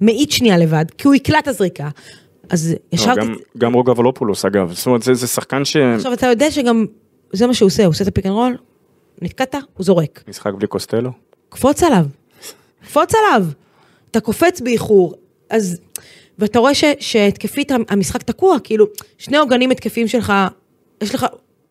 [0.00, 1.88] מאית שנייה לבד, כי הוא יקלע את הזריקה.
[2.50, 3.14] אז לא, ישר...
[3.16, 5.62] גם- תצ- גם רוגקבופולוס אגב, זאת אומרת זה זה שחקן
[5.96, 6.86] עכשיו אתה יודע שגם
[7.32, 8.56] זה מה שהוא עושה, הוא עושה את הפיק אנד רול,
[9.22, 10.20] נתקעת, הוא זורק.
[10.26, 11.10] שמשחק בלי קוסטלו.
[11.48, 12.04] קפוץ עליו,
[12.84, 13.46] קפוץ עליו.
[14.10, 15.14] אתה קופץ באיחור,
[15.50, 15.80] אז...
[16.38, 18.86] ואתה רואה ש, שהתקפית המשחק תקוע, כאילו,
[19.18, 20.32] שני עוגנים התקפיים שלך,
[21.02, 21.26] יש לך,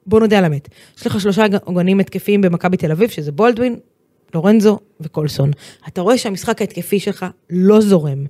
[0.08, 3.76] בוא נודה על האמת, יש לך שלושה עוגנים התקפיים במכבי תל אביב, שזה בולדווין,
[4.36, 5.52] לורנזו וקולסון.
[5.88, 8.26] אתה רואה שהמשחק ההתקפי שלך לא זורם.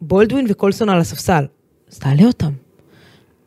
[0.00, 1.44] בולדווין וקולסון על הספסל,
[1.92, 2.52] אז תעלה אותם.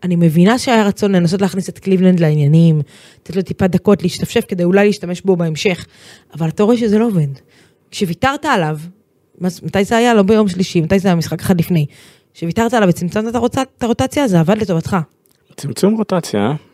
[0.04, 2.82] אני מבינה שהיה רצון לנסות להכניס את קליבלנד לעניינים,
[3.22, 5.86] לתת לו טיפה דקות להשתפשף כדי אולי להשתמש בו בהמשך,
[6.34, 7.28] אבל אתה רואה שזה לא עובד.
[7.92, 8.78] כשוויתרת עליו,
[9.42, 10.14] מתי זה היה?
[10.14, 11.86] לא ביום שלישי, מתי זה היה משחק אחד לפני?
[12.34, 13.36] כשוויתרת עליו וצמצמת
[13.78, 14.98] את הרוטציה, זה עבד לטובתך.
[15.56, 16.71] צמצום רוטציה, אה?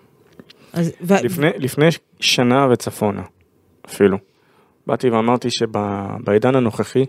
[0.74, 1.14] אז, ו...
[1.24, 1.88] לפני, לפני
[2.20, 3.22] שנה וצפונה,
[3.86, 4.18] אפילו.
[4.88, 7.06] באתי ואמרתי שבעידן הנוכחי,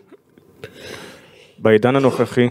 [1.58, 2.48] בעידן הנוכחי,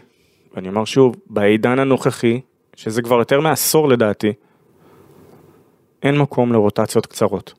[0.55, 2.41] ואני אומר שוב, בעידן הנוכחי,
[2.75, 4.33] שזה כבר יותר מעשור לדעתי,
[6.03, 7.53] אין מקום לרוטציות קצרות.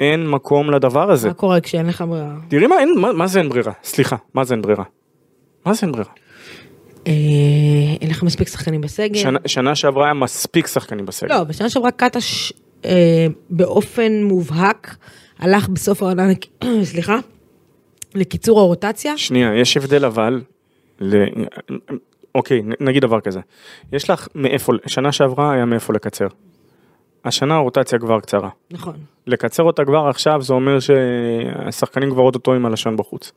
[0.00, 1.28] אין מקום לדבר הזה.
[1.28, 2.34] מה קורה כשאין לך ברירה?
[2.48, 3.72] תראי מה, אין, מה, מה זה אין ברירה?
[3.82, 4.84] סליחה, מה זה אין ברירה?
[5.66, 6.10] מה זה אין ברירה?
[7.06, 7.12] אה,
[8.00, 9.18] אין לך מספיק שחקנים בסגל?
[9.18, 11.34] שנה, שנה שעברה היה מספיק שחקנים בסגל.
[11.34, 12.52] לא, בשנה שעברה קטש
[12.84, 14.96] אה, באופן מובהק
[15.38, 16.28] הלך בסוף העונה,
[16.82, 17.18] סליחה,
[18.14, 19.18] לקיצור הרוטציה.
[19.18, 20.40] שנייה, יש הבדל אבל,
[21.00, 21.24] ל...
[22.34, 23.40] אוקיי, נגיד דבר כזה,
[23.92, 26.26] יש לך מאיפה, שנה שעברה היה מאיפה לקצר.
[27.24, 28.48] השנה הרוטציה כבר קצרה.
[28.70, 28.94] נכון.
[29.26, 33.32] לקצר אותה כבר עכשיו זה אומר שהשחקנים כבר אוטוטו עם הלשון בחוץ.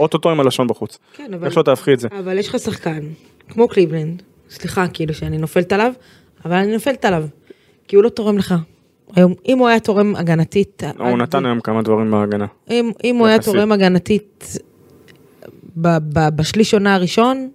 [0.00, 0.98] אוטוטו עם הלשון בחוץ.
[1.12, 1.44] כן, אבל...
[1.44, 2.08] איך שלא תהפכי את זה.
[2.18, 3.00] אבל יש לך שחקן,
[3.48, 5.92] כמו קליבלנד, סליחה, כאילו שאני נופלת עליו,
[6.44, 7.24] אבל אני נופלת עליו,
[7.88, 8.54] כי הוא לא תורם לך.
[9.16, 12.46] היום, אם הוא היה תורם הגנתית, הוא עד- נתן היום כמה דברים בהגנה.
[12.70, 13.38] אם, אם הוא היה.
[13.38, 14.56] תורם הגנתית
[15.76, 17.50] ב, ב, בשליש עונה הראשון,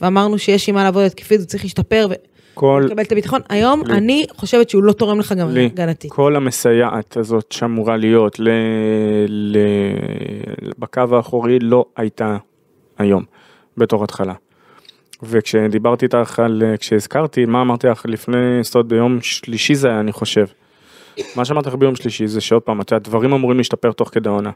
[0.00, 2.06] ואמרנו שיש עם מה לעבוד התקפית, הוא צריך להשתפר
[2.54, 3.94] כל, ולקבל את הביטחון, היום לי.
[3.94, 6.12] אני חושבת שהוא לא תורם לך גם לי, הגנתית.
[6.12, 8.48] כל המסייעת הזאת שאמורה להיות ל,
[9.28, 9.58] ל,
[10.78, 12.36] בקו האחורי לא הייתה
[12.98, 13.24] היום
[13.76, 14.34] בתור התחלה.
[15.22, 20.12] וכשדיברתי איתך על, כשהזכרתי, מה אמרתי לך לפני, זאת אומרת ביום שלישי זה היה אני
[20.12, 20.46] חושב.
[21.36, 24.28] מה שאמרתי לך ביום שלישי זה שעוד פעם, את יודעת, דברים אמורים להשתפר תוך כדי
[24.28, 24.50] העונה.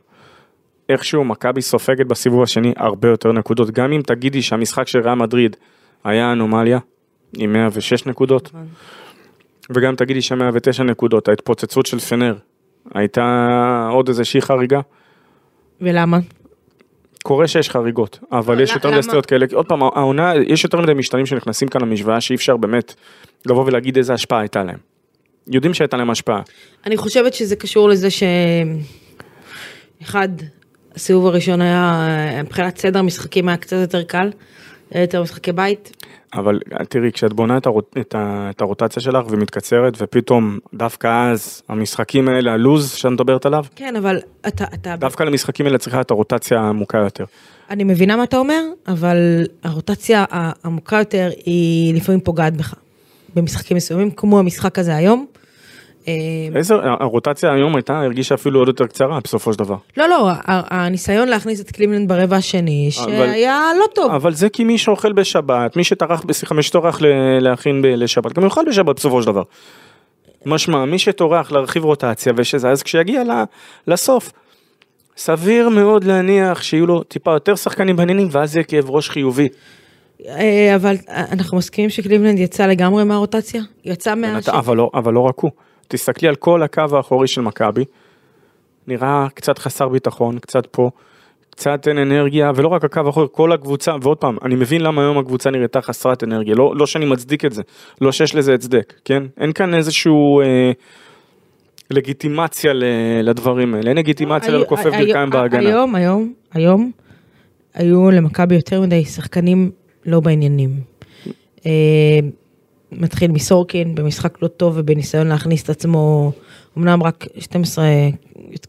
[0.88, 5.56] איכשהו מכבי סופגת בסיבוב השני הרבה יותר נקודות, גם אם תגידי שהמשחק של ריאל מדריד
[6.04, 6.78] היה אנומליה,
[7.36, 8.50] עם 106 נקודות,
[9.70, 12.34] וגם תגידי ש-109 נקודות, ההתפוצצות של פנר
[12.94, 14.80] הייתה עוד איזושהי חריגה.
[15.80, 16.18] ולמה?
[17.22, 20.80] קורה שיש חריגות, אבל לא, יש יותר מדי סטיות כאלה, עוד פעם, העונה, יש יותר
[20.80, 22.94] מדי משתנים שנכנסים כאן למשוואה שאי אפשר באמת
[23.46, 24.78] לבוא ולהגיד איזה השפעה הייתה להם.
[25.46, 26.42] יודעים שהייתה להם השפעה.
[26.86, 28.22] אני חושבת שזה קשור לזה ש...
[30.02, 30.28] אחד,
[30.94, 34.30] הסיבוב הראשון היה, מבחינת סדר משחקים היה קצת יותר קל,
[34.94, 36.04] יותר משחקי בית.
[36.34, 41.62] אבל תראי, כשאת בונה את, הרוט, את, ה, את הרוטציה שלך ומתקצרת, ופתאום דווקא אז
[41.68, 46.10] המשחקים האלה, הלוז שאת מדברת עליו, כן, אבל אתה, אתה, דווקא למשחקים האלה צריכה את
[46.10, 47.24] הרוטציה העמוקה יותר.
[47.70, 52.74] אני מבינה מה אתה אומר, אבל הרוטציה העמוקה יותר היא לפעמים פוגעת בך.
[53.34, 55.26] במשחקים מסוימים, כמו המשחק הזה היום.
[56.08, 59.76] אה, איזה, הרוטציה היום הייתה, הרגישה אפילו עוד יותר קצרה בסופו של דבר.
[59.96, 64.12] לא, לא, הניסיון להכניס את קליבלנד ברבע השני, שהיה לא טוב.
[64.12, 66.98] אבל זה כי מי שאוכל בשבת, מי שטרח, סליחה, מי שטורח
[67.40, 69.42] להכין לשבת, גם יאכל בשבת בסופו של דבר.
[70.46, 73.22] משמע, מי שטורח להרחיב רוטציה ושזה, אז כשיגיע
[73.86, 74.32] לסוף,
[75.16, 79.48] סביר מאוד להניח שיהיו לו טיפה יותר שחקנים בעניינים, ואז יהיה כאב ראש חיובי.
[80.28, 83.62] אה, אבל אנחנו מסכימים שקליבלנד יצא לגמרי מהרוטציה?
[83.84, 84.38] יצא מה...
[84.76, 85.50] לא, אבל לא רק הוא.
[85.88, 87.84] תסתכלי על כל הקו האחורי של מכבי,
[88.86, 90.90] נראה קצת חסר ביטחון, קצת פה,
[91.50, 95.18] קצת אין אנרגיה, ולא רק הקו האחורי, כל הקבוצה, ועוד פעם, אני מבין למה היום
[95.18, 97.62] הקבוצה נראתה חסרת אנרגיה, לא, לא שאני מצדיק את זה,
[98.00, 99.22] לא שיש לזה הצדק, כן?
[99.40, 100.70] אין כאן איזשהו אה,
[101.90, 102.72] לגיטימציה
[103.22, 105.68] לדברים האלה, אין לגיטימציה היו- לכופף היו- ברכיים בהגנה.
[105.68, 106.90] היום, היום, היום,
[107.74, 109.70] היו למכבי יותר מדי שחקנים
[110.06, 110.70] לא בעניינים.
[112.92, 116.32] אה, מתחיל מסורקין במשחק לא טוב ובניסיון להכניס את עצמו,
[116.78, 117.84] אמנם רק 12,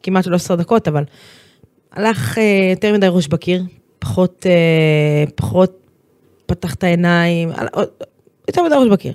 [0.03, 1.03] כמעט 13 דקות, אבל
[1.91, 3.63] הלך אה, יותר מדי ראש בקיר,
[3.99, 5.75] פחות, אה, פחות
[6.45, 7.87] פתח את העיניים, עוד-
[8.47, 9.13] יותר מדי ראש בקיר.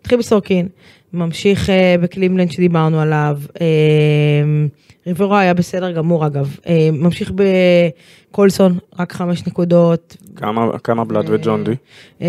[0.00, 0.68] מתחיל בסורקין,
[1.12, 3.66] ממשיך אה, בקליבלנד שדיברנו עליו, אה,
[5.06, 7.32] ריברו היה בסדר גמור אגב, אה, ממשיך
[8.30, 11.72] בקולסון, רק חמש נקודות, כמה, כמה בלאט וג'ון די?
[12.22, 12.28] אה,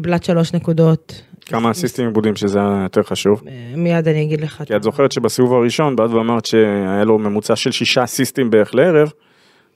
[0.00, 3.42] בלאט שלוש נקודות, כמה אסיסטים איבודים שזה היה יותר חשוב?
[3.48, 4.62] אה, מיד אני אגיד לך.
[4.66, 9.12] כי את זוכרת שבסיבוב הראשון באת ואמרת שהיה לו ממוצע של שישה אסיסטים בערך לערב,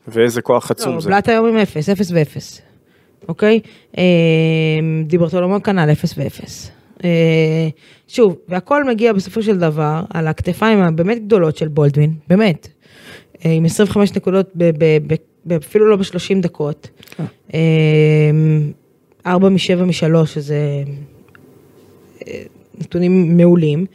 [0.09, 1.09] ואיזה כוח עצום לא, זה.
[1.09, 2.63] בלאט היום עם אפס, אפס ואפס,
[3.29, 3.61] אוקיי?
[3.99, 4.03] אה,
[5.05, 6.71] דיברטולומו כנ"ל אפס ואפס.
[7.05, 7.69] אה,
[8.09, 12.69] שוב, והכל מגיע בסופו של דבר על הכתפיים הבאמת גדולות של בולדווין, באמת.
[13.45, 14.53] עם 25 נקודות,
[15.57, 16.91] אפילו לא ב-30 דקות.
[17.55, 17.61] אה,
[19.27, 20.83] ארבע משבע משלוש, שזה
[22.79, 23.87] נתונים מעולים,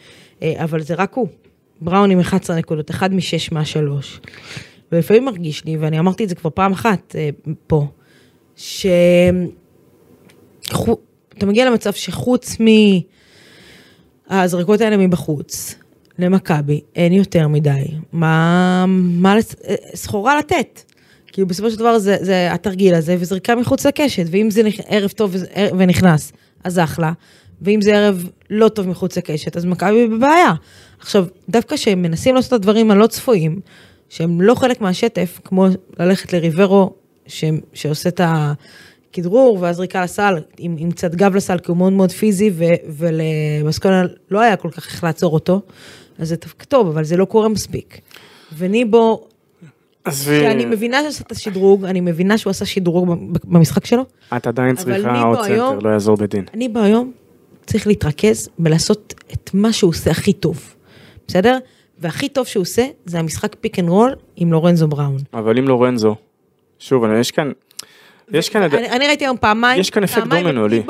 [0.43, 1.27] אה, אבל זה רק הוא.
[1.81, 4.21] בראון עם 11 נקודות, אחד משש מהשלוש.
[4.91, 7.29] ולפעמים מרגיש לי, ואני אמרתי את זה כבר פעם אחת אה,
[7.67, 7.87] פה,
[8.55, 9.35] שאתה
[11.45, 12.57] מגיע למצב שחוץ
[14.29, 15.75] מהזריקות האלה מבחוץ,
[16.19, 17.83] למכבי, אין יותר מדי.
[18.13, 20.81] מה, מה לס- אה, סחורה לתת?
[21.27, 25.09] כאילו בסופו של דבר זה, זה התרגיל הזה וזריקה מחוץ לקשת, ואם זה נכ- ערב
[25.09, 25.35] טוב
[25.77, 26.31] ונכנס,
[26.63, 27.11] אז אחלה,
[27.61, 30.53] ואם זה ערב לא טוב מחוץ לקשת, אז מכבי בבעיה.
[30.99, 33.59] עכשיו, דווקא כשהם מנסים לעשות את הדברים הלא צפויים,
[34.09, 35.67] שהם לא חלק מהשטף, כמו
[35.99, 36.93] ללכת לריברו
[37.27, 41.93] ש, שעושה את הכדרור ואז זריקה לסל, עם, עם קצת גב לסל, כי הוא מאוד
[41.93, 42.63] מאוד פיזי, ו,
[42.97, 45.61] ולבסקוניה לא היה כל כך איך לעצור אותו,
[46.19, 47.99] אז זה דווקא טוב, אבל זה לא קורה מספיק.
[48.57, 49.27] וניבו,
[50.11, 53.07] שאני מבינה שעשה את השדרוג, אני מבינה שהוא עשה שדרוג
[53.43, 54.03] במשחק שלו,
[54.37, 56.43] את עדיין צריכה עוד סנטר, היום- לא יעזור בית דין.
[56.53, 57.11] אני בהיום
[57.65, 60.73] צריך להתרכז בלעשות את מה שהוא עושה הכי טוב,
[61.27, 61.57] בסדר?
[61.99, 65.17] והכי טוב שהוא עושה זה המשחק פיק אנד רול עם לורנזו בראון.
[65.33, 66.15] אבל אם לורנזו,
[66.79, 67.51] שוב, אבל יש כאן,
[68.31, 70.83] יש כאן, אני, אני ראיתי היום פעמיים, יש כאן אפקט דומינו, את לי.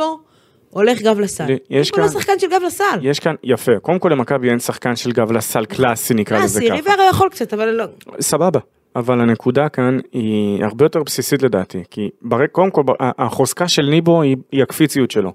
[0.70, 1.46] הולך גב לסל.
[1.70, 3.00] יש לא כאן- שחקן של גב לסל.
[3.02, 6.82] יש כאן, יפה, קודם כל למכבי אין שחקן של גב לסל קלאסי נקרא לזה קלאסי,
[6.82, 6.92] ככה.
[6.92, 7.86] ריברה יכול קצת, אבל לא.
[8.20, 8.60] סבבה.
[8.96, 14.22] אבל הנקודה כאן היא הרבה יותר בסיסית לדעתי, כי ברק, קודם כל החוזקה של ניבו
[14.22, 15.34] היא, היא הקפיציות שלו,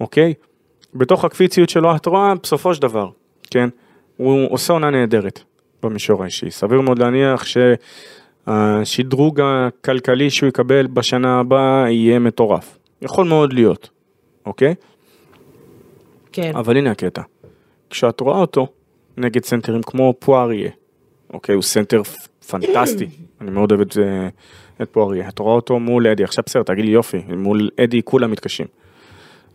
[0.00, 0.34] אוקיי?
[0.94, 3.10] בתוך הקפיציות שלו את רואה בסופו של דבר,
[3.50, 3.68] כן?
[4.16, 5.40] הוא עושה עונה נהדרת
[5.82, 7.44] במישור האישי, סביר מאוד להניח
[8.46, 13.88] שהשדרוג הכלכלי שהוא יקבל בשנה הבאה יהיה מטורף, יכול מאוד להיות,
[14.46, 14.74] אוקיי?
[16.32, 16.52] כן.
[16.54, 17.22] אבל הנה הקטע,
[17.90, 18.66] כשאת רואה אותו
[19.16, 20.70] נגד סנטרים כמו פואריה,
[21.32, 22.02] אוקיי, הוא סנטר
[22.50, 23.06] פנטסטי,
[23.40, 24.28] אני מאוד אוהב את, זה-
[24.82, 28.30] את פואריה, את רואה אותו מול אדי, עכשיו בסדר, תגיד לי יופי, מול אדי כולם
[28.30, 28.66] מתקשים.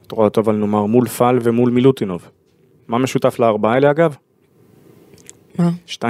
[0.08, 2.28] את רואה אותו אבל נאמר מול פל ומול מילוטינוב.
[2.88, 4.16] מה משותף לארבעה האלה אגב?
[5.60, 5.70] מה?
[5.88, 6.02] 2-13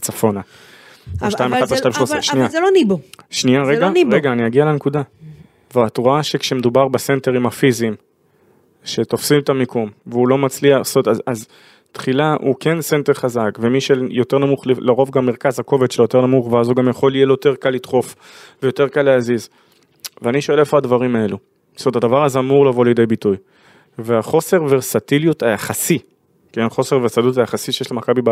[0.00, 0.40] צפונה.
[0.40, 2.44] או אבל- 2-1 אבל זה- ו-2-13, אבל- שנייה.
[2.46, 2.98] אבל זה לא ניבו.
[3.30, 4.10] שנייה, רגע, לא ניבו.
[4.12, 5.02] רגע, אני אגיע לנקודה.
[5.74, 7.94] ואת רואה שכשמדובר בסנטרים הפיזיים,
[8.84, 11.48] שתופסים את המיקום, והוא לא מצליח לעשות, אז, אז
[11.92, 16.52] תחילה הוא כן סנטר חזק, ומי שיותר נמוך, לרוב גם מרכז הכובד שלו יותר נמוך,
[16.52, 18.14] ואז הוא גם יכול יהיה לו יותר קל לדחוף,
[18.62, 19.48] ויותר קל להזיז.
[20.22, 21.38] ואני שואל איפה הדברים האלו.
[21.76, 23.36] זאת אומרת, הדבר הזה אמור לבוא לידי ביטוי.
[23.98, 25.98] והחוסר ורסטיליות היחסי,
[26.52, 28.30] כן, חוסר ורסטיליות היחסי שיש למכבי ב...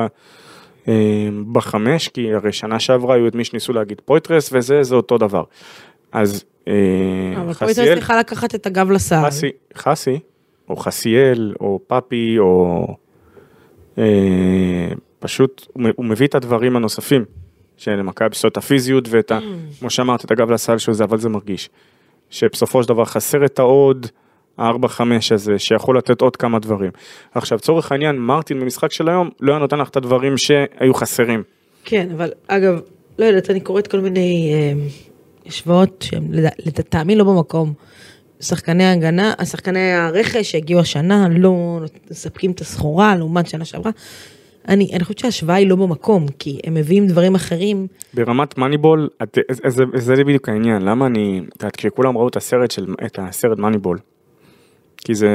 [0.89, 5.19] אה, בחמש, כי הרי שנה שעברה היו את מי שניסו להגיד פויטרס וזה, זה אותו
[5.19, 5.43] דבר.
[6.13, 6.73] אז אה,
[7.37, 9.27] אבל פה הייתה חסיאל, צריכה לקחת את הגב לסל.
[9.27, 10.19] חסי, חסי,
[10.69, 12.87] או חסיאל, או פאפי, או
[13.99, 17.25] אה, פשוט הוא מביא את הדברים הנוספים
[17.77, 19.39] של מכבי, זאת הפיזיות ואת ה...
[19.79, 21.71] כמו שאמרת, את הגב לסל של זה, אבל זה מרגיש.
[22.31, 24.07] שבסופו של דבר חסר את העוד
[24.59, 24.63] 4-5
[25.35, 26.91] הזה, שיכול לתת עוד כמה דברים.
[27.35, 31.43] עכשיו, צורך העניין, מרטין במשחק של היום, לא היה נותן לך את הדברים שהיו חסרים.
[31.85, 32.81] כן, אבל אגב,
[33.19, 34.73] לא יודעת, אני קוראת כל מיני אה,
[35.47, 37.73] השוואות לד- לטעמי לא במקום.
[38.41, 43.93] שחקני ההגנה, השחקני הרכש שהגיעו השנה לא מספקים את הסחורה לעומת שנה שעברה.
[44.69, 47.87] אני, אני חושבת שההשוואה היא לא במקום, כי הם מביאים דברים אחרים.
[48.15, 49.09] ברמת מאניבול,
[49.69, 53.99] זה- זה, בדיוק העניין, למה אני, את כשכולם ראו את הסרט של, את הסרט מאניבול,
[54.97, 55.29] כי זה,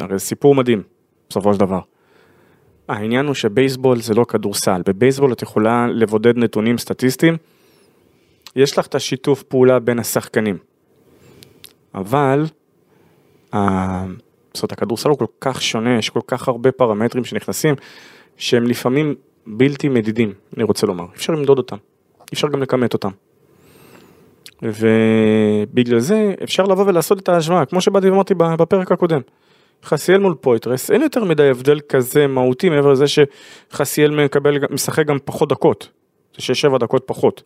[0.00, 0.82] הרי זה סיפור מדהים,
[1.30, 1.80] בסופו של דבר.
[2.88, 7.36] העניין הוא שבייסבול זה לא כדורסל, בבייסבול את יכולה לבודד נתונים סטטיסטיים,
[8.56, 10.58] יש לך את השיתוף פעולה בין השחקנים,
[11.94, 12.44] אבל,
[13.52, 17.74] זאת אומרת, הכדורסל הוא כל כך שונה, יש כל כך הרבה פרמטרים שנכנסים,
[18.38, 19.14] שהם לפעמים
[19.46, 21.76] בלתי מדידים, אני רוצה לומר, אפשר למדוד אותם,
[22.32, 23.10] אפשר גם לכמת אותם.
[24.62, 29.20] ובגלל זה אפשר לבוא ולעשות את ההשוואה, כמו שבאתי ואמרתי בפרק הקודם.
[29.84, 35.18] חסיאל מול פויטרס, אין יותר מדי הבדל כזה מהותי מעבר לזה שחסיאל מקבל, משחק גם
[35.24, 35.88] פחות דקות,
[36.38, 37.42] זה 6-7 דקות פחות.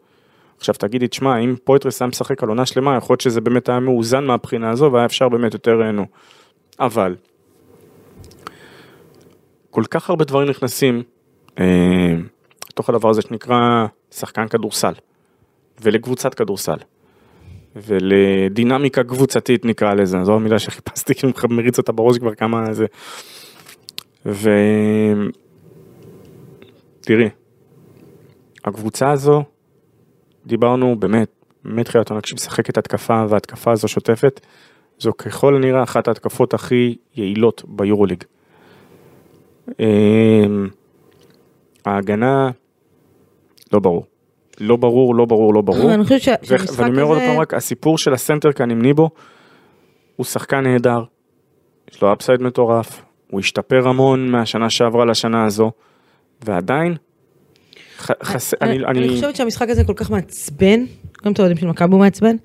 [0.58, 3.80] עכשיו תגידי, תשמע, אם פויטרס היה משחק על עונה שלמה, יכול להיות שזה באמת היה
[3.80, 6.06] מאוזן מהבחינה הזו והיה אפשר באמת יותר, אה, נו.
[6.80, 7.16] אבל,
[9.72, 11.02] כל כך הרבה דברים נכנסים
[11.58, 12.14] אה,
[12.70, 14.92] לתוך הדבר הזה שנקרא שחקן כדורסל,
[15.80, 16.76] ולקבוצת כדורסל,
[17.76, 22.86] ולדינמיקה קבוצתית נקרא לזה, זו המילה שחיפשתי, כאילו מריץ אותה בראש כבר כמה זה.
[24.26, 24.50] ו...
[27.00, 27.28] תראי,
[28.64, 29.42] הקבוצה הזו,
[30.46, 31.28] דיברנו באמת,
[31.64, 34.40] מתחילת העונה כשהיא משחקת התקפה וההתקפה הזו שוטפת,
[34.98, 38.24] זו ככל הנראה אחת ההתקפות הכי יעילות ביורוליג.
[39.80, 40.68] אמ,
[41.84, 42.50] ההגנה,
[43.72, 44.04] לא ברור.
[44.60, 45.94] לא ברור, לא ברור, לא ברור.
[45.94, 49.10] אני חושבת שהמשחק ואני אומר עוד הזה- פעם רק, הסיפור של הסנטר כאן עם ניבו,
[50.16, 51.02] הוא שחקן נהדר,
[51.92, 55.70] יש לו אפסייד מטורף, הוא השתפר המון מהשנה שעברה לשנה הזו,
[56.44, 56.94] ועדיין,
[57.98, 60.84] ח- חס- אני, אני, אני אני, חושבת שהמשחק הזה כל כך מעצבן,
[61.24, 62.36] גם אתם יודעים של מכבי הוא מעצבן,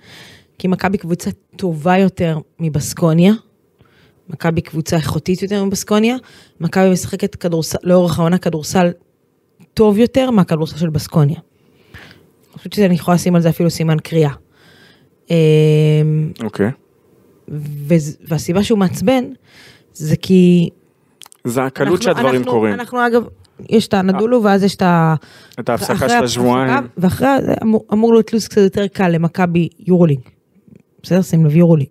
[0.57, 3.33] כי מכבי קבוצה טובה יותר מבסקוניה,
[4.29, 6.15] מכבי קבוצה איכותית יותר מבסקוניה,
[6.59, 8.91] מכבי משחקת כדורסל, לאורך העונה כדורסל
[9.73, 11.35] טוב יותר מהכדורסל של בסקוניה.
[11.35, 14.31] אני חושבת שאני יכולה לשים על זה אפילו סימן קריאה.
[15.29, 15.35] אמ,
[16.43, 16.71] אוקיי,
[17.87, 19.23] וז- והסיבה שהוא מעצבן,
[19.93, 20.69] זה כי...
[21.43, 22.73] זה הקלות שהדברים אנחנו- קורים.
[22.73, 23.23] אנחנו אגב,
[23.69, 25.15] יש את הנדולו ואז יש את ה...
[25.59, 26.87] את ההפסקה של השבועיים.
[26.97, 27.53] ואחרי זה
[27.93, 30.19] אמור, להיות לו"ז קצת יותר קל למכבי יורוליג.
[31.03, 31.21] בסדר?
[31.21, 31.87] שים לב יורוליג.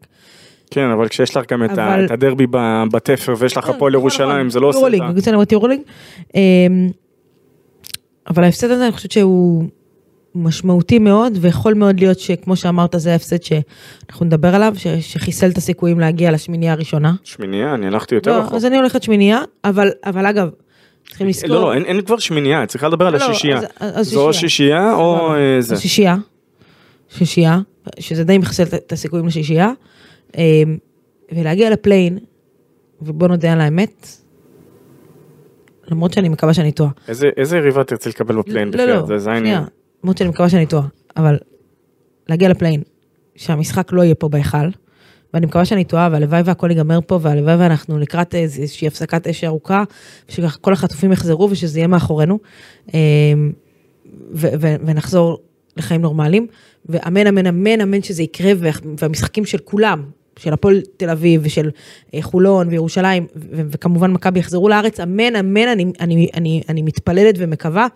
[0.71, 2.47] כן, אבל כשיש לך גם את ה- אבל- את הדרבי
[2.93, 4.51] בתפר ויש לך כן, הפועל נכון, ירושלים, נכון.
[4.51, 5.21] זה לא עושה את ה...
[5.21, 5.81] זה אני אומרת יורוליג.
[6.35, 6.41] אמ,
[8.31, 9.65] אבל ההפסד הזה אני חושבת שהוא
[10.35, 15.59] משמעותי מאוד, ויכול מאוד להיות שכמו שאמרת זה ההפסד שאנחנו נדבר עליו, ש- שחיסל את
[15.59, 17.15] הסיכויים להגיע לשמינייה הראשונה.
[17.25, 18.55] שמינייה, אני הלכתי יותר לא, רחוק.
[18.55, 20.49] אז אני הולכת שמינייה, אבל, אבל אגב,
[21.09, 21.49] צריכים לזכור.
[21.51, 23.57] לא, לא, אין- אין כבר שמינייה, צריכה לדבר על לא, לא, השישייה.
[23.59, 24.49] אז- אז זו או שישייה.
[24.51, 25.35] שישייה או.
[25.35, 25.75] אה, זה.
[25.75, 26.17] אז שישייה,
[27.09, 27.59] שישייה,
[27.99, 29.71] שזה די מחסל את- הסיכויים לשישייה,
[31.33, 32.19] ולהגיע לפליין,
[33.03, 34.07] ובוא נודה על האמת,
[35.91, 36.91] למרות שאני מקווה שאני טועה.
[37.09, 39.07] איזה- איזה יריבה תרצי לקבל בפליין לא, לא?
[39.07, 39.55] זה- זה העניין.
[39.55, 39.65] שנייה,
[40.05, 41.39] למרות שאני מקווה שאני טועה, אבל
[42.29, 42.83] להגיע לפליין,
[43.37, 44.69] שהמשחק לא יהיה פה בהיכל,
[45.35, 49.85] ואני מקווה שאני טועה, והלוואי והכל ייגמר פה, והלוואי ואנחנו לקראת איזושהי הפסקת אש ארוכה,
[50.29, 52.39] ושכל החטופים יחזרו ושזה יהיה מאחורינו,
[52.95, 53.53] אמ,
[54.87, 55.39] ונחזור
[55.77, 56.47] לחיים נורמליים,
[56.87, 58.71] ואמן אמן אמן אמן שזה יקרה, וה-
[59.03, 60.05] והמשחקים של כולם,
[60.39, 61.71] של הפועל תל אביב ושל
[62.15, 67.87] אה, חולון וירושלים, וכמובן מכבי יחזרו לארץ, אמן אמן, אני, אני, אני, אני מתפללת ומקווה,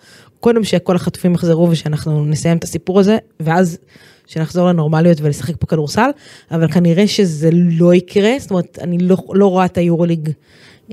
[0.40, 3.78] קודם שכל החטופים יחזרו ושאנחנו נסיים את הסיפור הזה, ואז
[4.26, 6.10] שנחזור לנורמליות ולשחק פה כדורסל,
[6.50, 10.30] אבל כנראה שזה לא יקרה, זאת אומרת, אני לא, לא רואה את היורוליג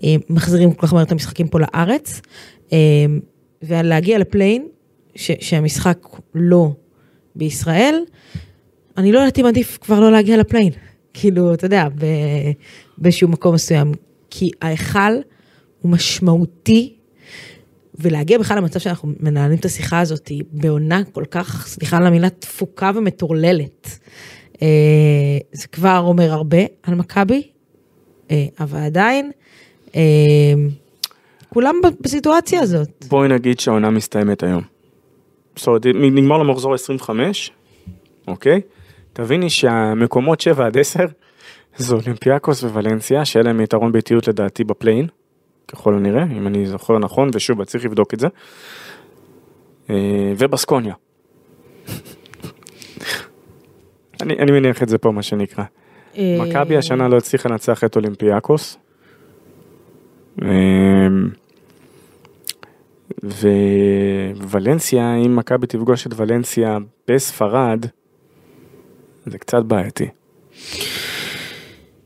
[0.04, 2.22] אה, מחזירים כל כך מהר את המשחקים פה לארץ,
[2.74, 2.78] אה,
[3.64, 4.68] ולהגיע לפליין,
[5.16, 5.98] ש, שהמשחק
[6.36, 6.72] לא
[7.36, 7.96] בישראל,
[8.98, 10.72] אני לא יודעת אם עדיף כבר לא להגיע לפליין,
[11.22, 12.06] כאילו, אתה יודע, ב,
[12.98, 13.92] באיזשהו מקום מסוים,
[14.30, 15.14] כי ההיכל
[15.82, 16.94] הוא משמעותי,
[18.00, 22.92] ולהגיע בכלל למצב שאנחנו מנהלים את השיחה הזאת בעונה כל כך, סליחה על המילה, תפוקה
[22.96, 24.00] ומטורללת.
[24.62, 24.68] אה,
[25.52, 27.48] זה כבר אומר הרבה על מכבי,
[28.32, 29.32] אה, אבל עדיין,
[29.96, 30.02] אה,
[31.50, 33.06] כולם בסיטואציה הזאת.
[33.10, 34.62] בואי נגיד שהעונה מסתיימת היום.
[35.56, 37.52] זאת אומרת, נגמר לו מחזור 25,
[38.28, 38.62] אוקיי?
[39.18, 41.06] תביני שהמקומות 7 עד 10
[41.78, 45.08] זה אולימפיאקוס וולנסיה, שהיה להם יתרון ביתיות לדעתי ב play-in,
[45.68, 48.28] ככל הנראה, אם אני זוכר נכון, ושוב, צריך לבדוק את זה.
[49.90, 50.94] אה, ובסקוניה.
[54.22, 55.64] אני, אני מניח את זה פה, מה שנקרא.
[56.18, 58.78] אה, מכבי השנה לא הצליחה לנצח את אולימפיאקוס.
[60.42, 60.48] אמ,
[64.52, 66.78] וולנסיה, אם מכבי תפגוש את ולנסיה
[67.08, 67.86] בספרד,
[69.32, 70.06] זה קצת בעייתי.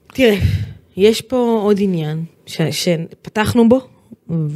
[0.08, 0.36] תראה,
[0.98, 3.80] יש פה עוד עניין ש, שפתחנו בו,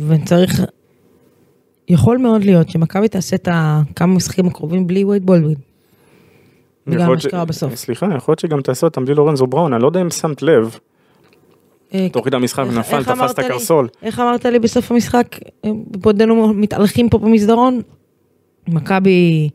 [0.08, 0.62] וצריך,
[1.88, 5.58] יכול מאוד להיות שמכבי תעשה את הכמה משחקים הקרובים בלי וייד בולדווין.
[6.88, 7.76] בגלל מה שקרה בסוף.
[7.76, 10.80] סליחה, יכול להיות שגם תעשה אותם בלי לורנזו בראון, אני לא יודע אם שמת לב,
[11.94, 13.40] אה, תוך כדי המשחק נפל, תפס את?
[13.40, 13.88] הקרסול.
[14.02, 15.28] איך אמרת לי בסוף המשחק,
[15.66, 17.82] אה, בעודנו מתהלכים פה במסדרון?
[18.68, 19.50] מכבי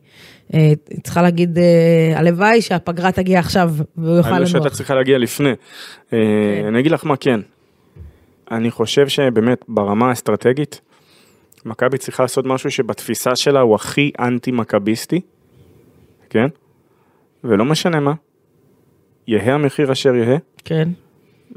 [1.03, 4.73] צריכה להגיד, אה, הלוואי שהפגרה תגיע עכשיו והוא יוכל אני לא שהייתה לנוח.
[4.77, 5.49] צריכה להגיע לפני.
[5.49, 5.55] אה,
[6.11, 6.65] כן.
[6.67, 7.39] אני אגיד לך מה כן.
[8.51, 10.81] אני חושב שבאמת ברמה האסטרטגית,
[11.65, 15.21] מכבי צריכה לעשות משהו שבתפיסה שלה הוא הכי אנטי מכביסטי,
[16.29, 16.47] כן?
[17.43, 18.13] ולא משנה מה,
[19.27, 20.89] יהא המחיר אשר יהא, כן.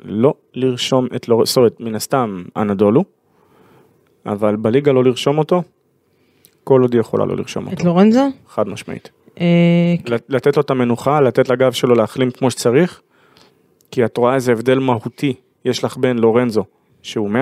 [0.05, 1.47] לא לרשום את לור...
[1.47, 3.05] זאת אומרת, מן הסתם אנדולו,
[4.27, 5.63] אבל בליגה לא לרשום אותו,
[6.65, 8.21] כל עוד היא יכולה לא לרשום את אותו, לורנזו?
[8.49, 9.11] חד משמעית.
[9.41, 9.45] אה,
[10.07, 13.01] לת- לתת לו את המנוחה, לתת לגב שלו להחלים כמו שצריך,
[13.91, 16.65] כי את רואה איזה הבדל מהותי יש לך בין לורנזו,
[17.03, 17.37] שהוא 100%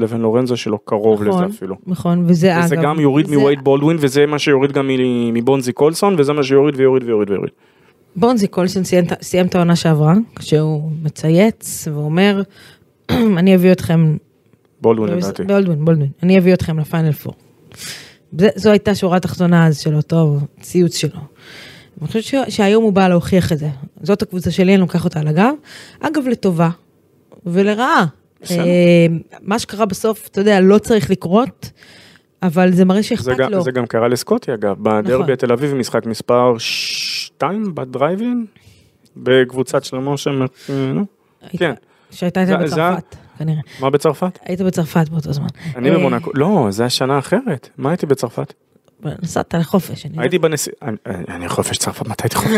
[0.00, 1.76] לבין לורנזו שלא קרוב נכון, לזה אפילו.
[1.86, 2.64] נכון, וזה אגב.
[2.64, 4.90] וזה גם יוריד זה- מווייד בולדווין, וזה מה שיוריד גם
[5.32, 7.50] מבונזי קולסון, וזה מה שיוריד ויוריד ויוריד ויוריד.
[8.16, 12.42] בונזי קולסון סיים, את- סיים את העונה שעברה, כשהוא מצייץ ואומר,
[13.38, 14.16] אני אביא אתכם,
[14.80, 15.42] בולדווין לדעתי.
[15.42, 17.34] בולדווין, בולדווין, אני אביא אתכם לפיינל פור.
[18.38, 21.20] זה- זו הייתה שורה התחתונה אז של אותו ציוץ שלו.
[22.00, 23.68] אני חושבת ש- שהיום הוא בא להוכיח את זה.
[24.02, 25.52] זאת הקבוצה שלי, אני לוקח אותה על הגב.
[26.00, 26.70] אגב, לטובה
[27.46, 28.06] ולרעה.
[28.50, 29.06] אה,
[29.42, 31.70] מה שקרה בסוף, אתה יודע, לא צריך לקרות,
[32.42, 33.62] אבל זה מראה שאכפת לו.
[33.62, 35.02] זה גם קרה לסקוטי אגב, נכון.
[35.04, 38.46] בדרבי התל אביב משחק מספר 2 בדרייבין,
[39.16, 40.30] בקבוצת של משה,
[40.70, 40.92] אה,
[41.58, 41.72] כן.
[42.10, 43.60] שהייתה איתה זה- בצרפת, כנראה.
[43.80, 44.38] מה בצרפת?
[44.44, 45.46] היית בצרפת באותו זמן.
[45.76, 48.52] אני אה, במונקו, לא, זה השנה אחרת, מה הייתי בצרפת?
[49.22, 50.76] נסעת לחופש, הייתי בנסיעה,
[51.28, 52.52] אני חופש צרפת, מתי הייתי חופש?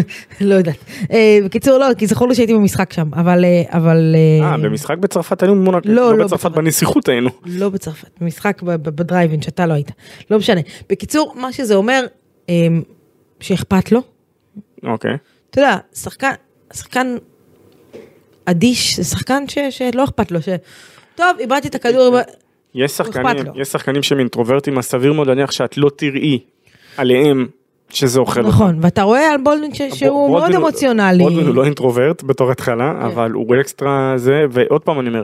[0.40, 0.76] לא יודעת.
[1.12, 3.44] אה, בקיצור, לא, כי זכור לי שהייתי במשחק שם, אבל...
[3.44, 4.14] אה, אבל...
[4.42, 6.50] אה, במשחק בצרפת היינו במונקו, לא, לא לא בצרפת.
[6.50, 7.30] בנסיכות היינו.
[7.46, 9.90] לא בצרפת, במשחק בדרייבין שאתה לא היית.
[10.30, 10.60] לא משנה.
[10.90, 12.04] בקיצור, מה שזה אומר,
[13.40, 14.00] שאכפת לו.
[14.84, 15.16] אוקיי.
[15.50, 16.32] אתה יודע, שחקן,
[16.72, 17.16] שחקן
[18.50, 20.48] אדיש, זה שחקן ש, שלא אכפת לו, ש...
[21.14, 22.18] טוב, איבדתי את הכדור,
[22.74, 23.44] יש אכפת שחקנים.
[23.54, 26.38] יש שחקנים שהם אינטרוברטים, אז סביר מאוד להניח שאת לא תראי
[26.96, 27.46] עליהם
[27.90, 28.42] שזה אוכל.
[28.42, 31.22] נכון, ואתה רואה על בולדווין ש- שהוא מאוד אמוציונלי.
[31.24, 33.04] בולדווין הוא לא אינטרוברט בתור התחלה, כן.
[33.06, 35.22] אבל הוא אקסטרה זה, ועוד פעם אני אומר,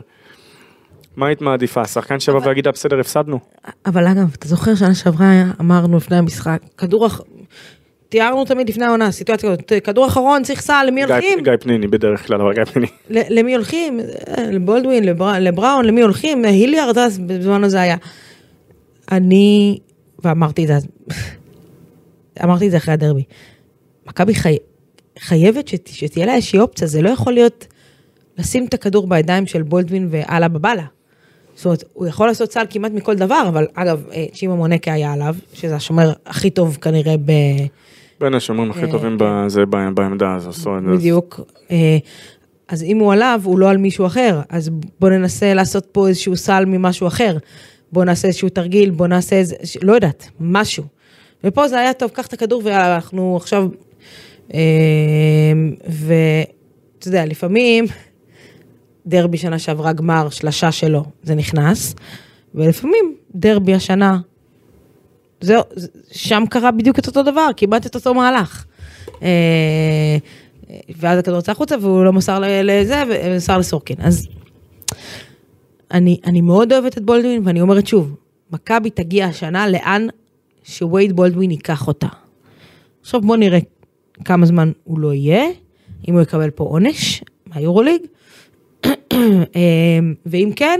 [1.15, 1.85] מה היית מעדיפה?
[1.85, 3.39] שחקן שבא אבל- ויגיד לה בסדר הפסדנו?
[3.85, 5.27] אבל אגב, אתה זוכר שנה שעברה
[5.61, 7.07] אמרנו לפני המשחק, כדור.
[8.09, 11.39] תיארנו תמיד לפני העונה, סיטואציה כזאת, כדור אחרון, צריך סל, למי הולכים?
[11.43, 12.87] גיא פניני בדרך כלל, אבל גיא פניני.
[13.09, 13.99] למי הולכים?
[13.99, 16.45] אה, לבולדווין, לבר- לבראון, למי הולכים?
[16.45, 17.95] היליארד, אז בזמן הזה היה.
[19.11, 19.79] אני,
[20.23, 20.87] ואמרתי את זה, אז-
[22.43, 23.23] אמרתי את זה אחרי הדרבי.
[24.07, 24.57] מכבי חי...
[25.19, 25.87] חייבת שת...
[25.87, 27.67] שתהיה לה איזושהי אופציה, זה לא יכול להיות
[28.37, 30.83] לשים את הכדור בידיים של בולדווין ואללה בבאללה.
[31.57, 35.13] זאת אומרת, הוא יכול לעשות סל כמעט מכל דבר, אבל אגב, אה, צ'ימה מונקה היה
[35.13, 37.31] עליו, שזה השומר הכי טוב כנראה ב...
[38.19, 40.71] בין השומרים הכי אה, טובים בזה, ב- בעמדה הזו.
[40.93, 41.39] בדיוק.
[41.71, 41.97] אה,
[42.67, 46.35] אז אם הוא עליו, הוא לא על מישהו אחר, אז בוא ננסה לעשות פה איזשהו
[46.37, 47.37] סל ממשהו אחר.
[47.91, 50.83] בוא נעשה איזשהו תרגיל, בוא נעשה איזה, לא יודעת, משהו.
[51.43, 53.67] ופה זה היה טוב, קח את הכדור ואנחנו עכשיו...
[55.89, 57.85] ואתה יודע, לפעמים
[59.07, 61.95] דרבי שנה שעברה גמר, שלשה שלו, זה נכנס,
[62.55, 64.19] ולפעמים דרבי השנה,
[65.41, 65.63] זהו,
[66.11, 68.65] שם קרה בדיוק את אותו דבר, כמעט את אותו מהלך.
[69.23, 70.17] אה,
[70.97, 73.95] ואז הכדור יצא החוצה והוא לא מסר לזה, ומסר לסורקין.
[73.99, 74.27] אז
[75.91, 78.15] אני, אני מאוד אוהבת את בולדווין, ואני אומרת שוב,
[78.51, 80.07] מכבי תגיע השנה לאן
[80.63, 82.07] שווייד בולדווין ייקח אותה.
[83.01, 83.59] עכשיו בוא נראה
[84.25, 85.43] כמה זמן הוא לא יהיה,
[86.07, 88.01] אם הוא יקבל פה עונש מהיורוליג,
[90.25, 90.79] ואם כן,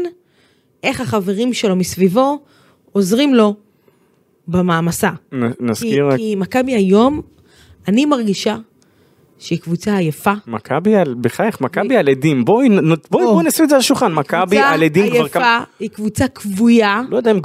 [0.84, 2.40] איך החברים שלו מסביבו
[2.92, 3.56] עוזרים לו
[4.48, 5.10] במעמסה.
[5.32, 7.22] נ- כי, נזכיר, רק- כי מכבי היום,
[7.88, 8.58] אני מרגישה
[9.40, 10.34] שהיא קבוצה עייפה.
[10.48, 12.70] מכבי על, בחייך, מכבי על עדים, בואי
[13.12, 13.34] בואי או.
[13.34, 16.28] בואי נשים את זה על השולחן, מכבי קבוצה על עדים כבר עייפה, כמה, היא קבוצה
[16.28, 17.40] כבויה, לא יודע אם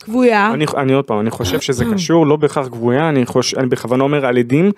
[0.00, 0.50] כבויה.
[0.54, 4.04] אני, אני עוד פעם, אני חושב שזה קשור לא בהכרח גבוהה, אני, חוש, אני בכוונה
[4.04, 4.70] אומר על עדים,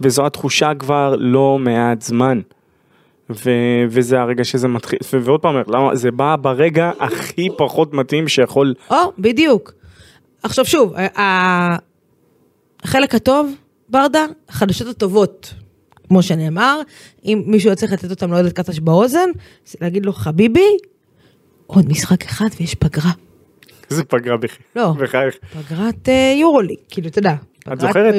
[0.00, 2.40] וזו התחושה כבר לא מעט זמן.
[3.30, 3.50] ו,
[3.88, 8.74] וזה הרגע שזה מתחיל, ו, ועוד פעם, למה, זה בא ברגע הכי פחות מתאים שיכול,
[8.90, 9.72] או, בדיוק.
[10.42, 10.94] עכשיו שוב,
[12.84, 13.54] החלק הטוב,
[13.88, 15.54] ברדה, החדשות הטובות,
[16.08, 16.80] כמו שנאמר,
[17.24, 19.30] אם מישהו צריך לתת אותם לעודד קטש באוזן,
[19.66, 20.76] זה להגיד לו, חביבי,
[21.66, 23.10] עוד משחק אחד ויש פגרה.
[23.88, 24.92] זה פגרה בח, לא.
[24.92, 25.34] בחייך.
[25.52, 27.34] פגרת אה, יורוליג, כאילו, אתה יודע.
[27.64, 28.14] פגרת זוכרת?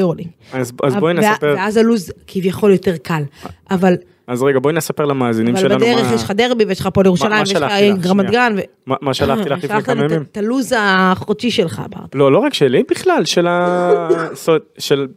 [0.54, 3.24] אז, אז בואי נספר, ואז הלו"ז כביכול יותר קל.
[3.72, 3.96] אבל,
[4.28, 7.04] אז רגע בואי נספר למאזינים אבל שלנו בדרך מה, יש לך דרבי ויש לך פה
[7.04, 8.06] לירושלים ויש לך שלחתי לך?
[8.06, 8.50] רמת שנייה.
[8.50, 8.56] גן.
[8.86, 10.22] מה, שלחתי לך לפני כמה ימים.
[10.22, 12.08] את הלו"ז החודשי שלך, ברדה.
[12.14, 14.10] לא, לא רק שלי, בכלל, של ה...
[14.78, 15.08] של...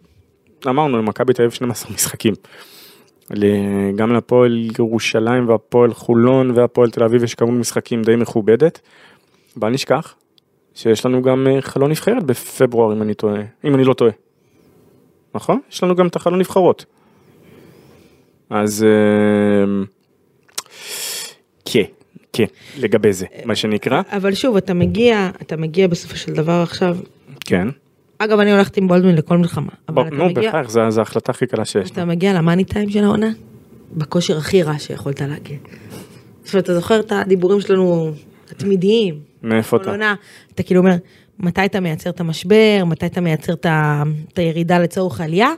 [0.68, 2.34] אמרנו, למכבי תל אביב 12 משחקים.
[3.96, 8.80] גם להפועל ירושלים והפועל חולון והפועל תל אביב יש כמות משחקים די מכובדת.
[9.56, 10.14] בל נשכח
[10.74, 14.10] שיש לנו גם אה, חלון נבחרת בפברואר אם אני טועה, אם אני לא טועה.
[15.34, 15.60] נכון?
[15.72, 16.84] יש לנו גם את החלון נבחרות.
[18.50, 19.84] אז אה,
[21.64, 21.84] כן,
[22.32, 22.44] כן,
[22.78, 26.96] לגבי זה, מה שנקרא, אבל שוב, אתה מגיע, אתה מגיע בסופו של דבר עכשיו,
[27.44, 27.68] כן.
[28.18, 31.90] אגב, אני הולכת עם בולדווין לכל מלחמה, נו, מגיע, בחייך, זו ההחלטה הכי קלה שיש.
[31.90, 33.30] אתה מגיע למאני טיים של העונה,
[33.92, 35.56] בכושר הכי רע שיכולת להגיע.
[36.42, 38.12] עכשיו, אתה זוכר את הדיבורים שלנו
[38.50, 39.90] התמידיים, מאיפה אתה?
[39.90, 40.14] עונה,
[40.54, 40.96] אתה כאילו אומר,
[41.38, 45.52] מתי אתה מייצר את המשבר, מתי אתה מייצר את הירידה לצורך העלייה,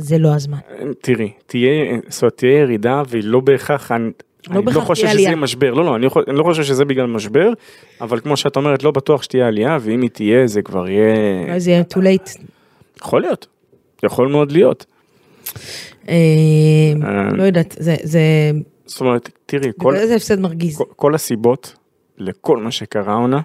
[0.00, 0.58] זה לא הזמן.
[1.00, 1.70] תראי, תהיה,
[2.08, 4.10] זאת אומרת, תהיה ירידה והיא לא בהכרח, אני,
[4.50, 5.20] אני לא חושב שזה.
[5.20, 7.52] יהיה משבר, לא, לא, אני, יכול- אני לא חושב שזה בגלל משבר,
[8.00, 11.60] אבל כמו שאת אומרת, לא בטוח שתהיה עלייה, ואם היא תהיה, זה כבר יהיה, אולי
[11.60, 12.40] זה יהיה too late.
[12.98, 13.46] יכול להיות,
[14.02, 14.86] יכול מאוד להיות.
[16.08, 16.14] אה,
[17.32, 18.20] לא יודעת, זה, זה,
[18.86, 20.82] זאת אומרת, תראי, כל, זה הפסד מרגיז.
[20.96, 21.76] כל, הסיבות
[22.18, 23.40] לכל מה שקרה העונה,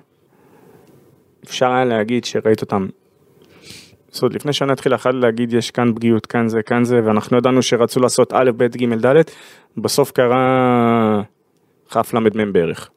[1.46, 2.88] אפשר היה להגיד שראית אותם.
[4.16, 7.38] זאת אומרת, לפני שנה התחילה אחת להגיד יש כאן פגיעות, כאן זה, כאן זה, ואנחנו
[7.38, 9.22] ידענו שרצו לעשות א', ב', ג', ד',
[9.78, 11.22] בסוף קרה
[11.90, 12.90] כ', ל', מ' בערך.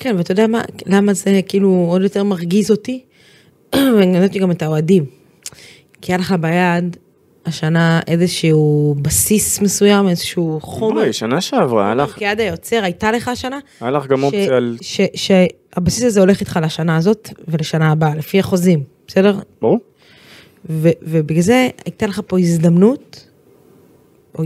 [0.00, 3.04] כן, ואתה יודע מה, למה זה כאילו עוד יותר מרגיז אותי?
[3.74, 5.04] ואני יודעת גם את האוהדים.
[6.02, 6.96] כי היה לך ביד
[7.46, 10.94] השנה איזשהו בסיס מסוים, איזשהו חומר.
[10.94, 14.76] בואי, שנה שעברה, היה לך, כיד היוצר הייתה לך השנה, היה לך גם אופציה על...
[15.14, 19.38] שהבסיס הזה הולך איתך לשנה הזאת ולשנה הבאה, לפי החוזים, בסדר?
[19.62, 19.78] ברור?
[20.70, 23.26] ו- ובגלל זה הייתה לך פה הזדמנות,
[24.38, 24.44] או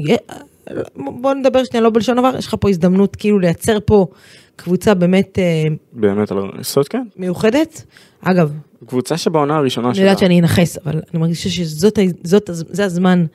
[0.96, 4.06] בוא נדבר שנייה לא בלשון עבר, יש לך פה הזדמנות כאילו לייצר פה
[4.56, 7.02] קבוצה באמת אה, באמת, על היסוד כן.
[7.16, 7.84] מיוחדת.
[8.20, 8.52] אגב,
[8.86, 12.64] קבוצה שבעונה הראשונה אני שלה, יודעת שאני אנכס, אבל אני מרגישה שזאת, ה- זאת, הז-
[12.70, 13.26] זה הזמן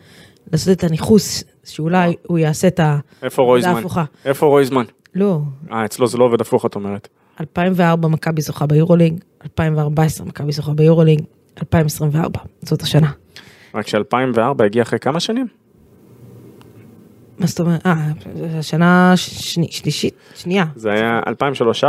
[0.52, 2.80] לעשות את הניכוס, שאולי הוא יעשה את?
[2.80, 4.04] ההפוכה.
[4.26, 4.84] איפה רויזמן?
[5.16, 5.40] לא,
[5.72, 7.08] אה, אצלו זה לא עובד הפוך, את אומרת.
[7.42, 11.22] 2004 מכבי זוכה ביורוליג, 2014 מכבי זוכה ביורוליג,
[11.62, 13.12] 2024, זאת השנה.
[13.76, 15.48] רק ש-2004 הגיע אחרי כמה שנים?
[17.40, 17.86] מה זאת אומרת?
[17.86, 17.96] אה,
[18.34, 20.66] זו השנה שני, שלישית, שנייה.
[20.76, 21.86] זה היה 2003-2004,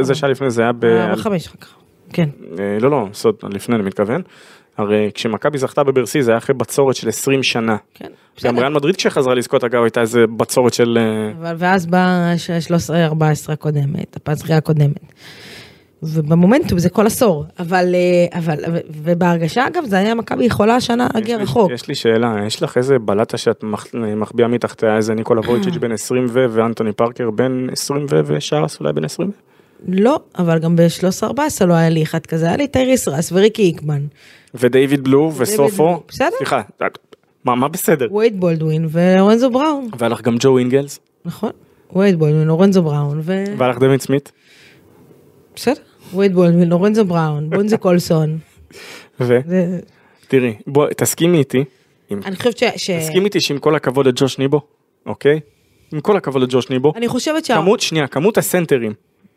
[0.00, 0.84] וזה שעה לפני זה היה ב...
[0.84, 1.74] אה, חמש אחר כך.
[2.12, 2.28] כן.
[2.58, 4.22] אה, לא, לא, זאת לפני אני מתכוון.
[4.78, 7.76] הרי כשמכבי זכתה בברסי זה היה אחרי בצורת של 20 שנה.
[7.94, 8.08] כן.
[8.44, 8.58] גם.
[8.58, 10.98] ריאל מדריד כשחזרה לזכות אגב הייתה איזה בצורת של...
[11.00, 12.34] אה, אבל ואז באה
[13.48, 15.12] 13-14 הקודמת, הפעם הזכייה הקודמת.
[16.02, 18.56] ובמומנטום זה כל עשור, אבל, אה, אבל,
[19.02, 21.70] ובהרגשה אגב זה היה מכבי יכולה השנה להגיע רחוק.
[21.72, 25.92] יש לי שאלה, יש לך איזה בלטה שאת מח- מחביאה מתחתיה איזה ניקולה וויצ'יץ' בן
[25.92, 29.32] 20 ו ואנטוני פארקר בן 20 ו ושרס אולי בן 20 ו?
[29.88, 34.02] לא, אבל גם ב-13-14 לא היה לי אחד כזה, היה לי טייריס רייס וריקי היקמן,
[34.54, 36.02] ודייוויד בלו וסופו.
[36.08, 36.28] בסדר.
[36.38, 36.62] סליחה,
[37.44, 38.14] מה מה בסדר?
[38.14, 41.50] וייד בולדווין ולורנזו בראון, והיה לך גם ג'ו אינגלס נכון?
[41.96, 43.44] וייד בולדווין, לורנזו בראון, ו...
[43.58, 44.32] והיה לך דווין סמית.
[45.56, 45.80] בסדר,
[46.14, 48.38] וייד בולדווין, לורנזו בראון, בונזי קולסון.
[49.20, 49.80] ותראי, זה-
[50.66, 51.64] בוא תסכימי איתי.
[52.10, 52.90] אני חושבת ש...
[52.90, 54.60] תסכימי איתי שעם כל הכבוד לג'וש ניבו,
[55.06, 55.40] אוקיי?
[55.92, 56.92] עם כל הכבוד לג'וש ניבו.
[56.96, 57.54] אני חושבת שה...
[57.54, 58.92] כמות, שנייה, כמות הסנטרים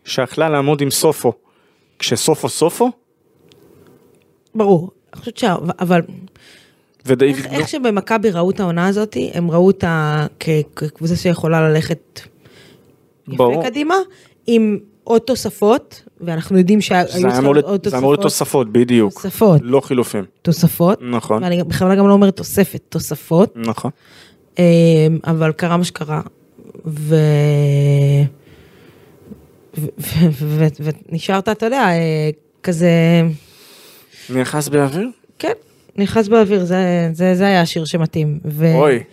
[0.06, 1.34] שיכלה לעמוד עם סופו,
[2.00, 2.92] כשסופו סופו,
[4.56, 4.90] ברור.
[5.14, 5.56] אני חושבת שה...
[5.80, 6.02] אבל
[7.06, 7.54] ודייוויד איך.
[7.54, 12.22] איך שבמכבי ראו את העונה הזאת, הם ראו אותה כקבוצה שיכולה ללכת
[13.28, 13.64] יפה ברור.
[13.64, 13.96] קדימה,
[14.48, 17.06] עם עוד תוספות, ואנחנו יודעים שהיו
[17.38, 19.14] אמור עוד לת- זה אמור להיות תוספות, בדיוק.
[19.14, 20.24] תוספות, לא חילופים.
[20.42, 23.92] תוספות, נכון, ואני בכוונה גם לא אומרת תוספת, תוספות, נכון.
[24.60, 24.64] אמ,
[25.28, 26.22] אבל קרה מה שקרה,
[26.86, 27.16] ו...
[31.10, 32.30] ונשארת, אתה יודע, אה,
[32.64, 32.90] כזה,
[34.30, 35.10] נאחז באוויר?
[35.40, 35.52] כן,
[35.98, 38.40] נכנס באוויר, זה, זה, זה היה השיר שמתאים.
[38.46, 38.74] ו...
[38.76, 39.00] אוי.
[39.00, 39.06] כן.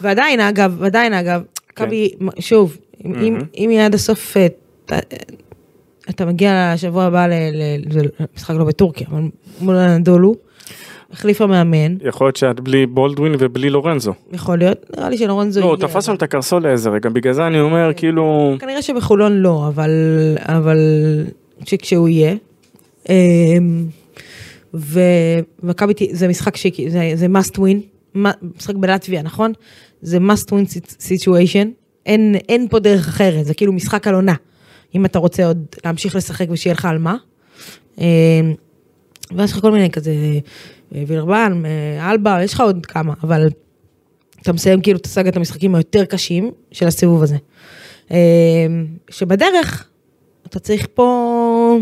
[0.00, 1.42] ועדיין אגב, ועדיין אגב,
[1.72, 4.46] מכבי, שוב, אם, אם, אם יהיה עד הסוף, אה,
[6.10, 8.00] אתה מגיע לשבוע הבא ל- ל- זה
[8.36, 9.22] משחק לא בטורקיה, אבל
[9.60, 10.34] מול הנדולו,
[11.12, 14.12] החליף המאמן, יכול להיות שאת בלי בולדווין ובלי לורנזו.
[14.32, 15.86] יכול להיות, נראה לי שלורנזו לא, הגיע.
[15.88, 18.56] תפסנו את הקרסול לאיזה רגע, בגלל זה אני אומר, כאילו...
[18.58, 19.90] כנראה שבחולון לא, אבל,
[20.38, 20.78] אבל
[21.64, 22.34] שכשהוא יהיה.
[23.08, 23.86] אמ,
[24.74, 26.66] ומכבי, זה משחק ש...
[26.88, 28.18] זה, זה must win,
[28.56, 29.52] משחק בלטביה, נכון?
[30.02, 31.68] זה must win situation,
[32.06, 34.34] אין, אין פה דרך אחרת, זה כאילו משחק על עונה.
[34.94, 37.16] אם אתה רוצה עוד להמשיך לשחק ושיהיה לך על מה.
[37.98, 38.04] אמ,
[39.36, 40.12] ויש לך כל מיני כזה,
[40.94, 43.48] אה, וילרבן, אה, אלבה, יש לך עוד כמה, אבל
[44.42, 47.36] אתה מסיים כאילו את סאגת המשחקים היותר קשים של הסיבוב הזה.
[48.10, 48.16] אה,
[49.10, 49.88] שבדרך
[50.46, 51.78] אתה צריך פה,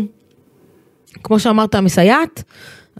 [1.23, 2.43] כמו שאמרת, מסייעת,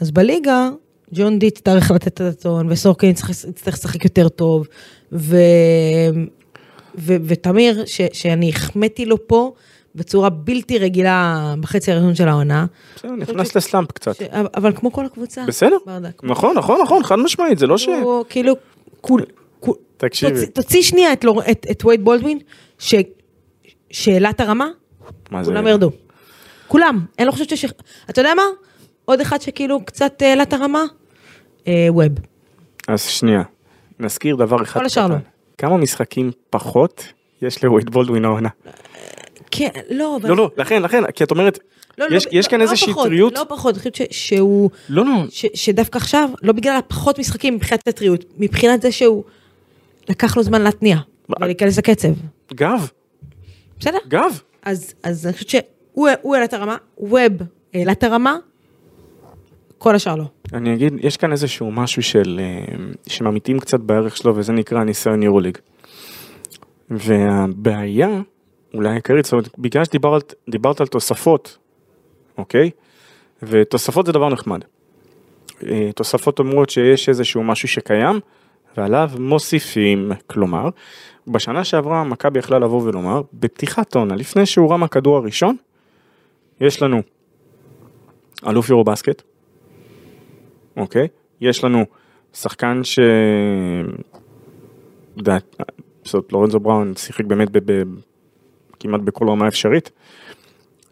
[0.02, 0.70] אז בליגה
[1.14, 4.68] ג'ון די יצטרך לתת את הטון, וסורקין יצטרך לשחק יותר טוב,
[5.12, 5.38] ו...
[6.98, 7.16] ו...
[7.26, 8.02] ותמיר, ש...
[8.14, 9.54] שאני החמאתי לו פה
[9.96, 12.66] בצורה בלתי רגילה בחצי הראשון של העונה,
[12.96, 14.16] בסדר, נכנס לסלאמפ קצת.
[14.56, 15.46] אבל כמו כל הקבוצה.
[15.48, 15.78] בסדר,
[16.24, 17.88] נכון, נכון, נכון, חד משמעית, זה לא ש...
[17.88, 18.56] הוא כאילו,
[19.02, 19.22] כול,
[19.98, 20.46] תקשיבי.
[20.48, 21.14] תוציא, שנייה
[21.72, 22.40] את, וייד בולדווין,
[22.80, 22.96] ש,
[23.92, 24.68] שאלה את הרמה?
[25.44, 25.92] כולם ירדו.
[26.68, 27.66] כולם, אני לא חושבת שיש...
[28.10, 28.44] אתה יודע מה?
[29.06, 30.84] עוד אחד שכאילו קצת העלה את הרמה?
[31.68, 32.12] אה, ווב.
[32.88, 33.44] אז שנייה,
[34.00, 35.16] נזכיר דבר אחד כל השאר לא.
[35.58, 37.06] כמה משחקים פחות
[37.42, 38.50] יש לווייד בולדווין העונה?
[39.58, 40.30] כן, לא, אבל...
[40.30, 41.60] לא, לא, לכן, לכן, כי את אומרת,
[41.98, 43.34] לא, יש- לא, יש כאן לא איזושהי פחות, טריות.
[43.34, 44.70] לא פחות, אני חושבת שהוא...
[44.90, 49.24] לא, לא, ש, שדווקא עכשיו, לא בגלל הפחות משחקים מבחינת הטריות, מבחינת זה שהוא
[50.10, 50.98] לקח לו זמן להתניע
[51.42, 52.08] ולהיכנס לקצב.
[52.54, 52.90] גב,
[53.80, 53.98] בסדר?
[54.08, 54.42] גב.
[54.64, 57.32] אז, אז אני חושבת שהוא הוא העלה את הרמה, ווב
[57.74, 58.38] העלה את הרמה,
[59.78, 60.24] כל השאר לא.
[60.54, 62.76] אני אגיד, יש כאן איזשהו משהו של, אה,
[63.08, 65.58] שממיתים קצת בערך שלו, וזה נקרא ניסיון יורוליג.
[66.90, 68.22] והבעיה,
[68.76, 71.58] אולי העיקרית, זאת אומרת, בגלל שדיברת דיברת על תוספות,
[72.38, 72.70] אוקיי?
[73.44, 74.62] ותוספות זה דבר נחמד.
[75.64, 78.20] אה, תוספות אומרות שיש איזשהו משהו שקיים,
[78.78, 80.70] ועליו מוסיפים, כלומר,
[81.28, 85.56] בשנה שעברה מכבי יכלה לבוא ולומר, בפתיחת עונה, לפני שהורם הכדור הראשון,
[86.62, 87.02] יש לנו
[88.48, 89.22] אלוף יורו בסקט,
[90.78, 91.08] אוקיי?
[91.42, 91.86] יש לנו
[92.34, 93.00] שחקן ש...
[96.04, 97.48] זאת לורנזו בראון שיחק באמת.
[98.80, 99.92] כמעט בכל רמה אפשרית.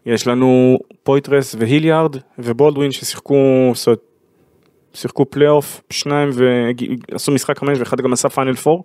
[0.06, 4.00] יש לנו פוית'רס והיליארד ובולדווין ששיחקו, זאת אומרת,
[4.94, 6.30] שיחקו פלייאוף, שניים
[7.12, 8.84] ועשו משחק חמש ואחד גם עשה פיינל פור.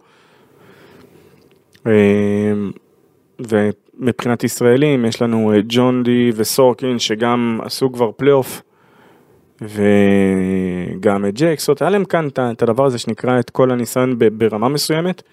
[3.40, 8.62] ומבחינת ישראלים יש לנו את ג'ון די וסורקין שגם עשו כבר פלייאוף.
[9.62, 15.24] וגם את ג'קס, היה להם כאן את הדבר הזה שנקרא את כל הניסיון ברמה מסוימת,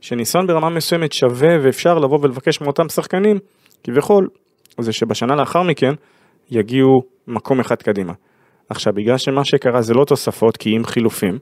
[0.00, 3.38] שניסיון ברמה מסוימת שווה ואפשר לבוא ולבקש מאותם שחקנים,
[3.84, 4.28] כביכול,
[4.80, 5.94] זה שבשנה לאחר מכן
[6.50, 8.12] יגיעו מקום אחד קדימה.
[8.68, 11.38] עכשיו, בגלל שמה שקרה זה לא תוספות, כי אם חילופים,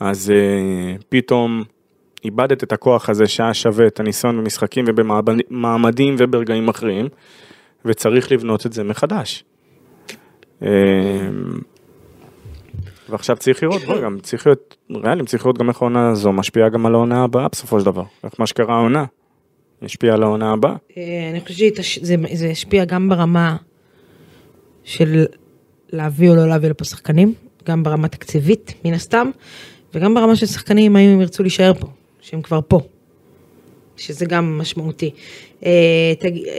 [0.00, 1.62] אז uh, פתאום
[2.24, 7.08] איבדת את הכוח הזה שהיה שווה את הניסיון במשחקים ובמעמדים וברגעים אחרים,
[7.84, 9.44] וצריך לבנות את זה מחדש.
[10.60, 10.64] Uh,
[13.12, 16.68] ועכשיו צריך לראות, בוא, גם צריך להיות ריאליים, צריך לראות גם איך העונה הזו משפיעה
[16.68, 18.04] גם על העונה הבאה בסופו של דבר.
[18.24, 19.04] איך מה שקרה העונה,
[19.82, 20.74] ישפיע על העונה הבאה.
[20.96, 23.56] אה, אני חושבת שזה ישפיע גם ברמה
[24.84, 25.26] של
[25.92, 27.34] להביא או לא להביא לפה שחקנים,
[27.64, 29.30] גם ברמה תקציבית, מן הסתם,
[29.94, 31.86] וגם ברמה של שחקנים, האם הם ירצו להישאר פה,
[32.20, 32.80] שהם כבר פה,
[33.96, 35.10] שזה גם משמעותי.
[35.66, 35.70] אה.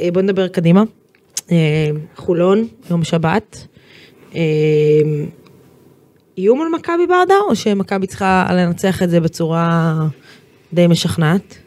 [0.01, 0.83] אה, בוא נדבר קדימה.
[2.15, 3.67] חולון, יום שבת.
[6.37, 9.93] איום על מכבי ברדה, או שמכבי צריכה לנצח את זה בצורה
[10.73, 11.57] די משכנעת?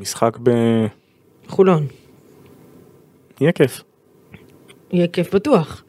[0.00, 0.50] משחק ב...
[1.48, 1.86] חולון.
[3.40, 3.82] יהיה כיף.
[4.92, 5.84] יהיה כיף בטוח.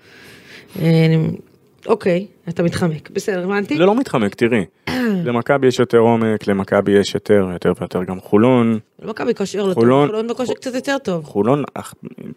[1.88, 3.78] אוקיי, אתה מתחמק, בסדר, הבנתי.
[3.78, 4.66] זה לא מתחמק, תראי.
[5.26, 8.80] למכבי יש יותר עומק, למכבי יש יותר, יותר ויותר גם חולון.
[9.02, 11.26] למכבי כושר יותר, חולון בכושר קצת יותר טוב.
[11.26, 11.64] חולון,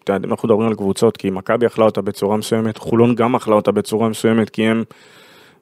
[0.09, 4.09] אנחנו מדברים על קבוצות, כי מכבי אכלה אותה בצורה מסוימת, חולון גם אכלה אותה בצורה
[4.09, 4.85] מסוימת, כי הם...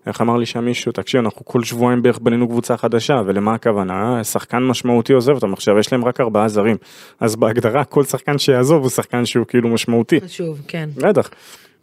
[0.07, 4.25] איך אמר לי שם מישהו, תקשיב, אנחנו כל שבועיים בערך בנינו קבוצה חדשה, ולמה הכוונה?
[4.25, 6.77] שחקן משמעותי עוזב אותם, עכשיו יש להם רק ארבעה זרים,
[7.21, 10.21] אז בהגדרה כל שחקן שיעזוב הוא שחקן שהוא כאילו משמעותי.
[10.21, 10.89] חשוב, כן.
[10.97, 11.31] בטח.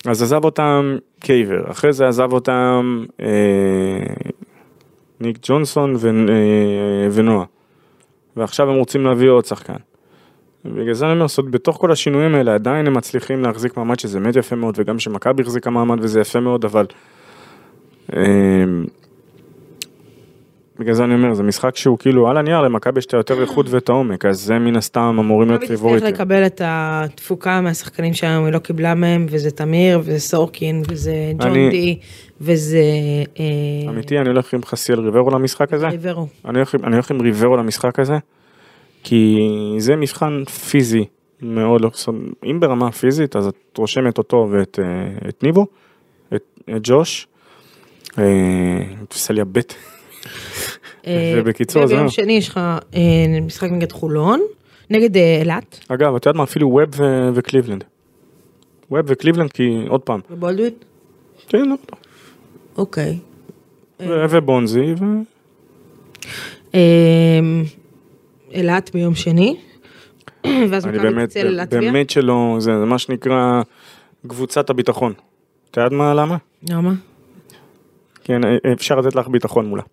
[0.05, 3.27] אז עזב אותם קייבר, אחרי זה עזב אותם אה,
[5.19, 7.45] ניק ג'ונסון ו, אה, ונועה,
[8.37, 9.73] ועכשיו הם רוצים להביא עוד שחקן.
[10.65, 14.35] בגלל זה אני אומר, בתוך כל השינויים האלה עדיין הם מצליחים להחזיק מעמד שזה באמת
[14.35, 16.85] יפה מאוד, וגם שמכבי החזיקה מעמד וזה יפה מאוד, אבל...
[18.13, 18.85] אמ,
[20.81, 23.65] בגלל זה אני אומר, זה משחק שהוא כאילו על הנייר למכבי יש את היותר איכות
[23.69, 26.07] ואת העומק, אז זה מן הסתם אמורים להיות פיבוריטים.
[26.07, 30.81] מכבי תצטרך לקבל את התפוקה מהשחקנים שהיום היא לא קיבלה מהם, וזה תמיר, וזה סורקין,
[30.87, 31.99] וזה ג'ון די,
[32.41, 32.83] וזה...
[33.39, 35.87] אה, אמיתי, אני הולך עם חסיאל ריברו למשחק הזה.
[35.87, 36.27] ריברו.
[36.45, 36.59] אני
[36.93, 38.17] הולך עם ריברו למשחק הזה,
[39.03, 39.37] כי
[39.77, 41.05] זה מבחן פיזי
[41.41, 41.91] מאוד, לא-
[42.45, 45.65] אם ברמה פיזית, אז את רושמת אותו ואת אה, ניבו,
[46.33, 46.43] את
[46.83, 47.27] ג'וש.
[49.11, 49.73] עושה לי הבט.
[51.37, 51.93] ובקיצור, זה...
[51.93, 52.59] וביום שני יש לך
[52.95, 53.01] אה,
[53.41, 54.41] משחק נגד חולון,
[54.89, 55.79] נגד אה, אילת.
[55.87, 56.43] אגב, את יודעת מה?
[56.43, 56.89] אפילו ווב
[57.33, 57.83] וקליבלנד.
[58.91, 60.19] ווב וקליבלנד, כי עוד פעם.
[60.29, 60.73] ובולדווין?
[61.47, 61.75] כן, לא.
[62.77, 63.17] אוקיי.
[63.99, 65.05] ובונזי ו...
[68.51, 69.57] אילת ביום שני.
[70.69, 71.91] ואז מכבי תצא ללטביה.
[71.91, 73.61] באמת שלא, זה מה שנקרא
[74.27, 75.13] קבוצת הביטחון.
[75.71, 76.37] את יודעת מה, למה?
[76.69, 76.93] למה?
[78.23, 78.41] כן,
[78.73, 79.83] אפשר לתת לך ביטחון מולה.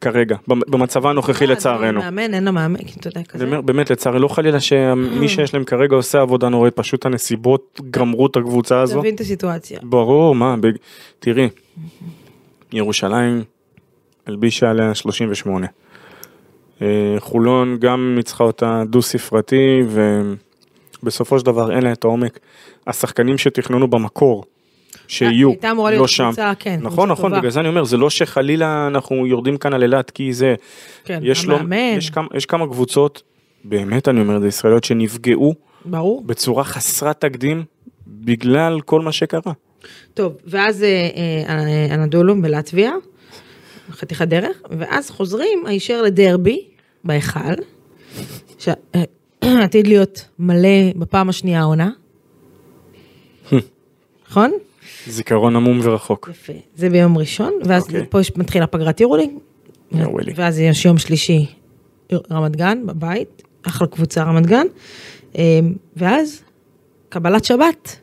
[0.00, 2.00] כרגע, במצבה הנוכחי אה, לצערנו.
[2.00, 3.46] מאמן, אין לו מאמן, אתה יודע כזה.
[3.46, 8.36] באמת לצערי, לא חלילה שמי שיש להם כרגע עושה עבודה נוראית, פשוט הנסיבות גמרו את
[8.36, 9.00] הקבוצה הזו.
[9.00, 9.78] תבין את הסיטואציה.
[9.82, 10.54] ברור, מה,
[11.18, 11.48] תראי,
[12.72, 13.42] ירושלים
[14.26, 15.66] הלבישה עליה 38.
[16.82, 16.86] אה,
[17.18, 19.80] חולון גם ניצחה אותה דו ספרתי,
[21.02, 22.38] ובסופו של דבר אין לה את העומק.
[22.86, 24.44] השחקנים שתכננו במקור,
[25.08, 26.24] שיהיו, הייתה אמורה להיות לא שם.
[26.24, 29.82] קבוצה, כן, נכון, נכון, בגלל זה אני אומר, זה לא שחלילה אנחנו יורדים כאן על
[29.82, 30.54] אילת, כי זה,
[31.04, 31.46] כן, יש,
[31.96, 33.22] יש, כמה, יש כמה קבוצות,
[33.64, 35.54] באמת אני אומר, זה ישראליות שנפגעו,
[35.84, 37.64] ברור, בצורה חסרת תקדים,
[38.06, 39.52] בגלל כל מה שקרה.
[40.14, 41.08] טוב, ואז אה,
[41.90, 42.92] אה, בלטביה,
[43.90, 46.64] חתיכת דרך, ואז חוזרים הישר לדרבי,
[47.04, 47.54] בהיכל,
[48.58, 51.90] שעתיד להיות מלא בפעם השנייה העונה.
[54.30, 54.52] נכון?
[55.06, 56.28] זיכרון עמום ורחוק.
[56.32, 57.86] יפה, זה ביום ראשון, ואז okay.
[57.86, 58.06] אוקיי.
[58.10, 59.38] פה מתחילה פגרת יורולינג,
[60.36, 61.46] ואז יש יום שלישי
[62.30, 64.66] רמת גן בבית, אחלה קבוצה רמת גן,
[65.34, 66.42] אמ, ואז
[67.08, 67.98] קבלת שבת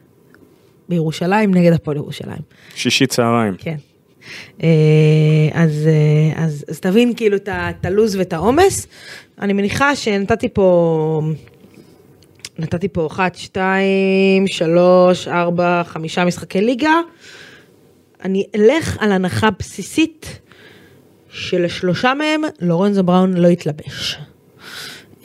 [0.89, 2.41] בירושלים נגד הפועל ירושלים.
[2.75, 3.53] שישי צהריים.
[3.57, 3.75] כן.
[4.63, 4.67] אה,
[5.53, 8.87] אז, אה, אז, אז תבין כאילו את הלו"ז ואת העומס.
[9.41, 11.21] אני מניחה שנתתי פה
[12.59, 16.99] נתתי פה 1, 2, 3, 4, 5 משחקי ליגה.
[18.23, 20.39] אני אלך על הנחה בסיסית
[21.29, 24.17] שלשלושה מהם לורנזו בראון לא יתלבש.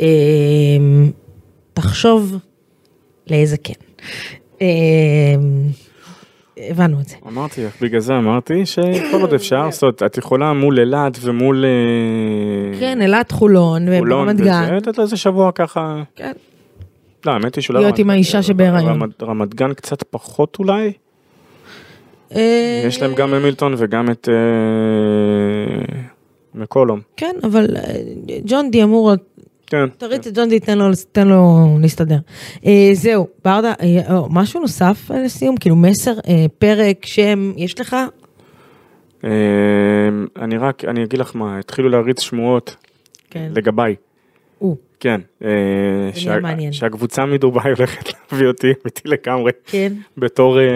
[0.01, 1.11] אמ,
[1.75, 2.37] תחשוב
[3.31, 3.73] לאיזה כן.
[4.61, 4.67] אמ,
[6.57, 7.17] הבנו את זה.
[7.27, 11.65] אמרתי לך, בגלל זה אמרתי שכל עוד אפשר, זאת אומרת, את יכולה מול אילת ומול...
[11.65, 14.75] אה, כן, אילת, חולון ורמת גן.
[14.75, 16.03] לתת לזה שבוע ככה.
[16.17, 16.33] כן.
[17.27, 17.83] לא, האמת היא שאולי...
[17.83, 19.01] להיות עם האישה שבהיריון.
[19.23, 20.93] רמת גן קצת פחות אולי?
[22.35, 24.29] אה, יש להם גם המילטון וגם את...
[24.29, 26.01] אה,
[26.55, 27.01] מקולום.
[27.17, 27.83] כן, אבל אה,
[28.45, 29.13] ג'ון די אמור,
[29.67, 29.89] כן.
[29.99, 30.61] תריץ את ג'ון די,
[31.13, 32.19] תן לו, להסתדר.
[32.67, 37.97] אה, זהו, ברדה, אה, משהו נוסף אה, לסיום, כאילו מסר, אה, פרק, שם, יש לך?
[39.25, 39.31] אה,
[40.37, 42.77] אני רק, אני אגיד לך מה, התחילו להריץ שמועות
[43.31, 43.53] כן.
[43.55, 43.95] לגביי.
[45.01, 45.21] כן.
[45.45, 45.51] אה,
[46.15, 46.39] שה-.
[46.73, 50.67] שהקבוצה מדובאי הולכת להביא אותי, אמיתי לגמרי, כן, בתור, אה,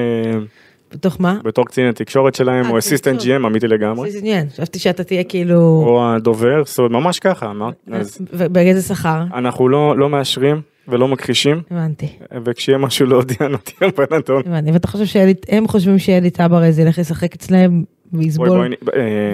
[0.93, 1.39] בתוך מה?
[1.45, 3.21] בתור קצין התקשורת שלהם, אה, או אסיסטנט.
[3.21, 4.11] GM, אמיתי לגמרי.
[4.53, 5.59] חשבתי שאתה תהיה כאילו...
[5.59, 7.89] או הדובר, זאת אומרת, ממש ככה, אמרת,
[8.33, 9.23] ובאיזה שכר?
[9.35, 12.09] אנחנו לא לא מאשרים ולא מכחישים, הבנתי,
[12.45, 14.43] וכשיהיה משהו להודיע נודיע בנדון.
[14.47, 17.85] הבנתי, ואתה חושב שהם חושבים שאלי טברז ילך לשחק אצלהם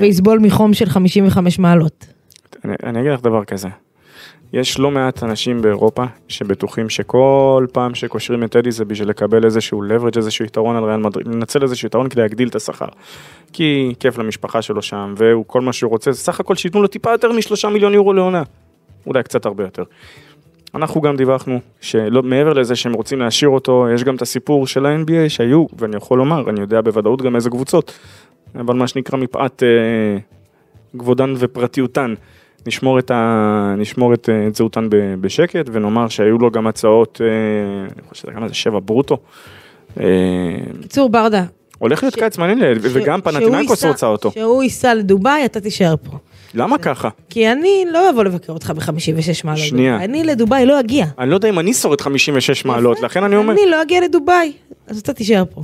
[0.00, 2.06] ויסבול, מחום של 55 מעלות.
[2.64, 3.68] אני אגיד לך דבר כזה.
[4.52, 9.82] יש לא מעט אנשים באירופה שבטוחים שכל פעם שקושרים את טדי זה בשביל לקבל איזשהו
[9.82, 12.86] leverage, איזשהו יתרון על ריאל מדריד, לנצל איזשהו יתרון כדי להגדיל את השכר.
[13.52, 17.10] כי כיף למשפחה שלו שם, והוא כל מה שהוא רוצה, סך הכל שייתנו לו טיפה
[17.10, 18.42] יותר משלושה מיליון יורו לעונה.
[19.06, 19.82] אולי קצת הרבה יותר.
[20.74, 24.86] אנחנו גם דיווחנו שלא מעבר לזה שהם רוצים להשאיר אותו, יש גם את הסיפור של
[24.86, 27.98] ה-NBA שהיו, ואני יכול לומר, אני יודע בוודאות גם איזה קבוצות,
[28.54, 30.18] אבל מה שנקרא מפאת אה,
[30.98, 32.14] כבודן ופרטיותן.
[32.66, 33.74] נשמור את, ה...
[33.78, 37.26] נשמור את, אה, את זהותן ב- בשקט ונאמר שהיו לו גם הצעות, אה,
[37.92, 39.16] אני חושב שזה כמה זה שבע ברוטו.
[40.00, 40.04] אה,
[40.82, 41.44] קיצור ברדה,
[41.78, 43.20] הולך להיות ש- קיץ מעניין, ל- וגם
[43.76, 44.30] ייסע- רוצה אותו.
[44.30, 46.16] שהוא ייסע לדובאי, אתה תישאר פה.
[46.54, 47.08] למה ככה?
[47.30, 49.64] כי אני לא אבוא לבקר אותך ב-56 מעלות.
[49.64, 49.96] שנייה.
[49.96, 51.06] אני לדובאי לא אגיע.
[51.18, 54.52] אני לא יודע אם אני שורד 56 מעלות, לכן אני אומר, אני לא אגיע לדובאי,
[54.88, 55.62] אז אתה תישאר פה.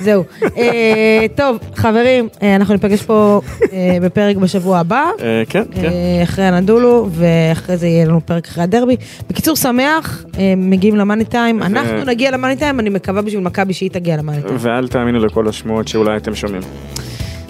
[0.00, 0.24] זהו.
[0.58, 3.40] אה, טוב, חברים, אה, אנחנו ניפגש פה
[3.72, 5.04] אה, בפרק בשבוע הבא.
[5.48, 5.90] כן, כן.
[6.22, 8.96] אחרי הנדולו, ואחרי זה יהיה לנו פרק אחרי הדרבי.
[9.30, 10.24] בקיצור, שמח,
[10.56, 11.62] מגיעים למאני טיים.
[11.62, 14.56] אנחנו נגיע למאני טיים, אני מקווה בשביל מכבי שהיא תגיע למאני טיים.
[14.58, 16.62] ואל תאמינו לכל השמועות שאולי אתם שומעים.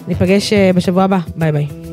[0.09, 1.86] ניפגש בשבוע הבא, ביי ביי.